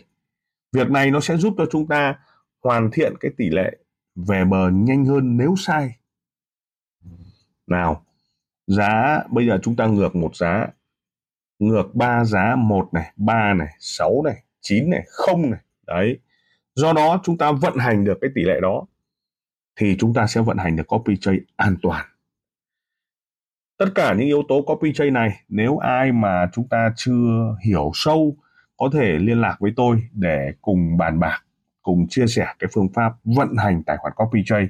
việc 0.71 0.89
này 0.89 1.11
nó 1.11 1.19
sẽ 1.19 1.37
giúp 1.37 1.53
cho 1.57 1.65
chúng 1.71 1.87
ta 1.87 2.15
hoàn 2.63 2.91
thiện 2.91 3.13
cái 3.19 3.31
tỷ 3.37 3.49
lệ 3.49 3.77
về 4.15 4.45
bờ 4.45 4.69
nhanh 4.69 5.05
hơn 5.05 5.37
nếu 5.37 5.55
sai 5.57 5.95
nào, 7.67 8.05
giá, 8.67 9.23
bây 9.29 9.47
giờ 9.47 9.59
chúng 9.63 9.75
ta 9.75 9.87
ngược 9.87 10.15
một 10.15 10.35
giá. 10.35 10.67
Ngược 11.59 11.95
ba 11.95 12.23
giá, 12.23 12.55
một 12.55 12.89
này, 12.93 13.11
ba 13.15 13.53
này, 13.53 13.75
sáu 13.79 14.21
này, 14.25 14.43
chín 14.61 14.89
này, 14.89 15.03
không 15.07 15.51
này. 15.51 15.59
Đấy. 15.87 16.19
Do 16.75 16.93
đó 16.93 17.21
chúng 17.23 17.37
ta 17.37 17.51
vận 17.51 17.77
hành 17.77 18.03
được 18.03 18.17
cái 18.21 18.29
tỷ 18.35 18.41
lệ 18.43 18.59
đó, 18.61 18.85
thì 19.75 19.95
chúng 19.99 20.13
ta 20.13 20.27
sẽ 20.27 20.41
vận 20.41 20.57
hành 20.57 20.75
được 20.75 20.87
copy 20.87 21.17
trade 21.17 21.39
an 21.55 21.75
toàn. 21.81 22.05
Tất 23.77 23.85
cả 23.95 24.13
những 24.13 24.27
yếu 24.27 24.43
tố 24.47 24.61
copy 24.61 24.93
trade 24.93 25.09
này, 25.09 25.41
nếu 25.49 25.77
ai 25.77 26.11
mà 26.11 26.49
chúng 26.53 26.67
ta 26.67 26.93
chưa 26.95 27.55
hiểu 27.65 27.91
sâu, 27.93 28.37
có 28.77 28.89
thể 28.93 29.17
liên 29.19 29.41
lạc 29.41 29.57
với 29.59 29.73
tôi 29.75 30.03
để 30.11 30.51
cùng 30.61 30.97
bàn 30.97 31.19
bạc, 31.19 31.43
cùng 31.81 32.07
chia 32.09 32.27
sẻ 32.27 32.47
cái 32.59 32.69
phương 32.73 32.89
pháp 32.93 33.13
vận 33.23 33.55
hành 33.57 33.83
tài 33.83 33.97
khoản 33.97 34.13
copy 34.15 34.43
trade 34.45 34.67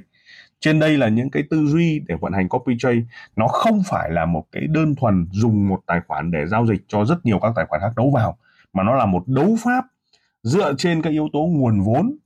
trên 0.64 0.78
đây 0.78 0.98
là 0.98 1.08
những 1.08 1.30
cái 1.30 1.42
tư 1.50 1.66
duy 1.66 2.02
để 2.08 2.14
vận 2.20 2.32
hành 2.32 2.48
copy 2.48 2.74
trade. 2.78 3.02
Nó 3.36 3.48
không 3.48 3.82
phải 3.86 4.10
là 4.10 4.26
một 4.26 4.44
cái 4.52 4.66
đơn 4.66 4.94
thuần 4.94 5.28
dùng 5.30 5.68
một 5.68 5.80
tài 5.86 6.00
khoản 6.08 6.30
để 6.30 6.46
giao 6.46 6.66
dịch 6.66 6.84
cho 6.88 7.04
rất 7.04 7.26
nhiều 7.26 7.38
các 7.38 7.52
tài 7.56 7.66
khoản 7.66 7.80
khác 7.80 7.92
đấu 7.96 8.10
vào, 8.10 8.38
mà 8.72 8.82
nó 8.82 8.94
là 8.94 9.06
một 9.06 9.24
đấu 9.26 9.56
pháp 9.64 9.84
dựa 10.42 10.74
trên 10.78 11.02
các 11.02 11.10
yếu 11.10 11.28
tố 11.32 11.38
nguồn 11.38 11.80
vốn. 11.80 12.16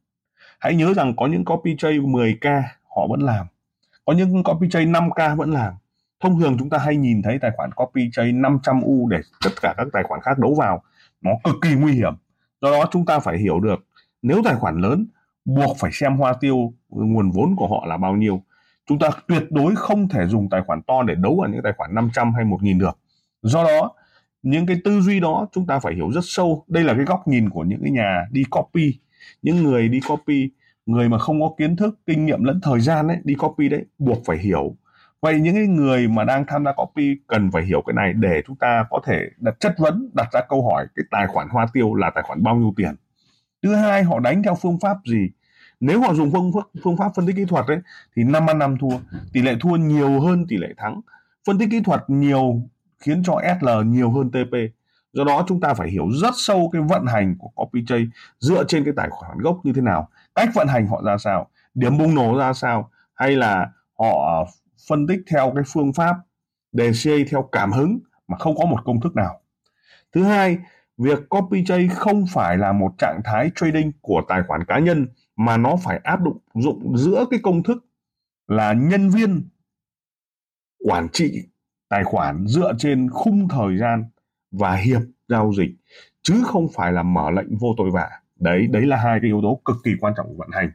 Hãy 0.60 0.74
nhớ 0.74 0.94
rằng 0.94 1.16
có 1.16 1.26
những 1.26 1.44
copy 1.44 1.76
trade 1.78 1.98
10k 1.98 2.62
họ 2.96 3.06
vẫn 3.10 3.20
làm, 3.20 3.46
có 4.04 4.12
những 4.12 4.42
copy 4.42 4.68
trade 4.68 4.86
5k 4.86 5.36
vẫn 5.36 5.50
làm. 5.50 5.74
Thông 6.20 6.40
thường 6.40 6.56
chúng 6.58 6.70
ta 6.70 6.78
hay 6.78 6.96
nhìn 6.96 7.22
thấy 7.22 7.38
tài 7.38 7.50
khoản 7.56 7.70
copy 7.72 8.10
trade 8.12 8.32
500 8.32 8.82
u 8.82 9.08
để 9.08 9.20
tất 9.44 9.50
cả 9.62 9.74
các 9.76 9.86
tài 9.92 10.02
khoản 10.02 10.20
khác 10.20 10.38
đấu 10.38 10.54
vào, 10.54 10.82
nó 11.20 11.30
cực 11.44 11.54
kỳ 11.62 11.74
nguy 11.74 11.92
hiểm. 11.92 12.12
Do 12.60 12.70
đó 12.70 12.84
chúng 12.90 13.06
ta 13.06 13.18
phải 13.18 13.38
hiểu 13.38 13.60
được, 13.60 13.86
nếu 14.22 14.42
tài 14.44 14.54
khoản 14.54 14.80
lớn 14.80 15.06
buộc 15.48 15.76
phải 15.78 15.90
xem 15.92 16.16
hoa 16.16 16.32
tiêu 16.40 16.72
nguồn 16.88 17.30
vốn 17.30 17.56
của 17.56 17.68
họ 17.68 17.86
là 17.86 17.96
bao 17.96 18.16
nhiêu. 18.16 18.42
Chúng 18.88 18.98
ta 18.98 19.08
tuyệt 19.28 19.42
đối 19.50 19.76
không 19.76 20.08
thể 20.08 20.26
dùng 20.26 20.48
tài 20.50 20.62
khoản 20.66 20.82
to 20.82 21.02
để 21.02 21.14
đấu 21.14 21.40
ở 21.40 21.48
những 21.48 21.62
tài 21.64 21.72
khoản 21.76 21.94
500 21.94 22.34
hay 22.34 22.44
1000 22.44 22.78
được. 22.78 22.98
Do 23.42 23.64
đó, 23.64 23.90
những 24.42 24.66
cái 24.66 24.76
tư 24.84 25.00
duy 25.00 25.20
đó 25.20 25.46
chúng 25.52 25.66
ta 25.66 25.78
phải 25.78 25.94
hiểu 25.94 26.10
rất 26.12 26.20
sâu. 26.24 26.64
Đây 26.68 26.84
là 26.84 26.94
cái 26.94 27.04
góc 27.04 27.28
nhìn 27.28 27.50
của 27.50 27.62
những 27.62 27.80
cái 27.82 27.90
nhà 27.90 28.26
đi 28.30 28.44
copy. 28.50 28.98
Những 29.42 29.62
người 29.62 29.88
đi 29.88 30.00
copy, 30.08 30.50
người 30.86 31.08
mà 31.08 31.18
không 31.18 31.40
có 31.40 31.54
kiến 31.58 31.76
thức, 31.76 31.98
kinh 32.06 32.26
nghiệm 32.26 32.44
lẫn 32.44 32.60
thời 32.62 32.80
gian 32.80 33.08
ấy, 33.08 33.18
đi 33.24 33.34
copy 33.34 33.68
đấy, 33.68 33.84
buộc 33.98 34.18
phải 34.26 34.38
hiểu. 34.38 34.76
Vậy 35.22 35.40
những 35.40 35.54
cái 35.54 35.66
người 35.66 36.08
mà 36.08 36.24
đang 36.24 36.44
tham 36.46 36.64
gia 36.64 36.72
copy 36.72 37.16
cần 37.26 37.50
phải 37.50 37.62
hiểu 37.62 37.82
cái 37.86 37.94
này 37.94 38.12
để 38.12 38.42
chúng 38.46 38.56
ta 38.56 38.86
có 38.90 39.00
thể 39.06 39.28
đặt 39.38 39.54
chất 39.60 39.74
vấn, 39.78 40.10
đặt 40.14 40.28
ra 40.32 40.40
câu 40.48 40.70
hỏi 40.70 40.86
cái 40.94 41.04
tài 41.10 41.26
khoản 41.26 41.48
hoa 41.48 41.66
tiêu 41.72 41.94
là 41.94 42.10
tài 42.10 42.22
khoản 42.22 42.42
bao 42.42 42.56
nhiêu 42.56 42.72
tiền. 42.76 42.94
Thứ 43.62 43.74
hai, 43.74 44.02
họ 44.02 44.20
đánh 44.20 44.42
theo 44.42 44.54
phương 44.54 44.78
pháp 44.80 44.96
gì? 45.06 45.28
Nếu 45.80 46.00
họ 46.00 46.14
dùng 46.14 46.30
phương 46.32 46.52
phương 46.84 46.96
pháp 46.96 47.12
phân 47.14 47.26
tích 47.26 47.36
kỹ 47.36 47.44
thuật 47.44 47.66
ấy, 47.66 47.78
thì 48.16 48.24
năm 48.24 48.50
ăn 48.50 48.58
năm 48.58 48.76
thua. 48.78 48.98
Tỷ 49.32 49.42
lệ 49.42 49.54
thua 49.60 49.76
nhiều 49.76 50.20
hơn 50.20 50.46
tỷ 50.48 50.56
lệ 50.56 50.68
thắng. 50.76 51.00
Phân 51.46 51.58
tích 51.58 51.68
kỹ 51.70 51.80
thuật 51.84 52.04
nhiều 52.08 52.62
khiến 52.98 53.22
cho 53.22 53.40
SL 53.60 53.68
nhiều 53.84 54.10
hơn 54.10 54.30
TP 54.30 54.54
do 55.12 55.24
đó 55.24 55.44
chúng 55.48 55.60
ta 55.60 55.74
phải 55.74 55.90
hiểu 55.90 56.08
rất 56.22 56.34
sâu 56.36 56.70
cái 56.72 56.82
vận 56.82 57.06
hành 57.06 57.36
của 57.38 57.50
copyj 57.54 58.08
dựa 58.40 58.64
trên 58.64 58.84
cái 58.84 58.94
tài 58.96 59.08
khoản 59.10 59.38
gốc 59.38 59.60
như 59.64 59.72
thế 59.72 59.80
nào. 59.80 60.08
Cách 60.34 60.48
vận 60.54 60.68
hành 60.68 60.86
họ 60.86 61.02
ra 61.06 61.18
sao? 61.18 61.48
Điểm 61.74 61.98
bùng 61.98 62.14
nổ 62.14 62.38
ra 62.38 62.52
sao? 62.52 62.90
Hay 63.14 63.36
là 63.36 63.70
họ 63.98 64.44
phân 64.88 65.06
tích 65.06 65.20
theo 65.30 65.52
cái 65.54 65.64
phương 65.66 65.92
pháp 65.92 66.16
đề 66.72 66.92
CA 67.04 67.12
theo 67.30 67.48
cảm 67.52 67.72
hứng 67.72 67.98
mà 68.28 68.38
không 68.38 68.56
có 68.56 68.64
một 68.64 68.78
công 68.84 69.00
thức 69.00 69.16
nào? 69.16 69.40
Thứ 70.14 70.24
hai, 70.24 70.58
việc 70.98 71.18
copyj 71.30 71.88
không 71.94 72.24
phải 72.32 72.56
là 72.56 72.72
một 72.72 72.92
trạng 72.98 73.20
thái 73.24 73.50
trading 73.54 73.92
của 74.00 74.22
tài 74.28 74.42
khoản 74.48 74.64
cá 74.64 74.78
nhân 74.78 75.06
mà 75.38 75.56
nó 75.56 75.76
phải 75.84 76.00
áp 76.04 76.20
dụng 76.24 76.38
dụng 76.54 76.98
giữa 76.98 77.24
cái 77.30 77.40
công 77.42 77.62
thức 77.62 77.86
là 78.46 78.72
nhân 78.72 79.10
viên 79.10 79.48
quản 80.78 81.08
trị 81.12 81.42
tài 81.88 82.04
khoản 82.04 82.46
dựa 82.46 82.72
trên 82.78 83.10
khung 83.10 83.48
thời 83.48 83.78
gian 83.78 84.04
và 84.50 84.76
hiệp 84.76 85.00
giao 85.28 85.52
dịch, 85.58 85.70
chứ 86.22 86.42
không 86.44 86.66
phải 86.74 86.92
là 86.92 87.02
mở 87.02 87.30
lệnh 87.30 87.56
vô 87.56 87.74
tội 87.76 87.90
vạ. 87.90 88.10
Đấy 88.36 88.66
đấy 88.66 88.86
là 88.86 88.96
hai 88.96 89.18
cái 89.22 89.28
yếu 89.28 89.40
tố 89.42 89.60
cực 89.64 89.76
kỳ 89.84 89.90
quan 90.00 90.14
trọng 90.16 90.26
của 90.28 90.34
vận 90.34 90.50
hành. 90.52 90.70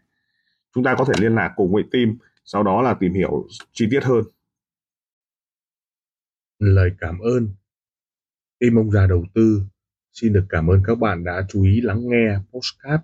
Chúng 0.75 0.83
ta 0.83 0.95
có 0.97 1.05
thể 1.05 1.13
liên 1.21 1.35
lạc 1.35 1.53
cùng 1.55 1.73
với 1.73 1.83
team, 1.91 2.17
sau 2.45 2.63
đó 2.63 2.81
là 2.81 2.93
tìm 2.93 3.13
hiểu 3.13 3.47
chi 3.71 3.87
tiết 3.91 4.03
hơn. 4.03 4.23
Lời 6.59 6.91
cảm 6.99 7.19
ơn. 7.19 7.49
Team 8.59 8.75
ông 8.75 8.91
già 8.91 9.07
đầu 9.07 9.25
tư, 9.33 9.63
xin 10.13 10.33
được 10.33 10.45
cảm 10.49 10.67
ơn 10.67 10.81
các 10.85 10.95
bạn 10.95 11.23
đã 11.23 11.45
chú 11.49 11.63
ý 11.63 11.81
lắng 11.81 12.01
nghe 12.09 12.37
postcard 12.51 13.03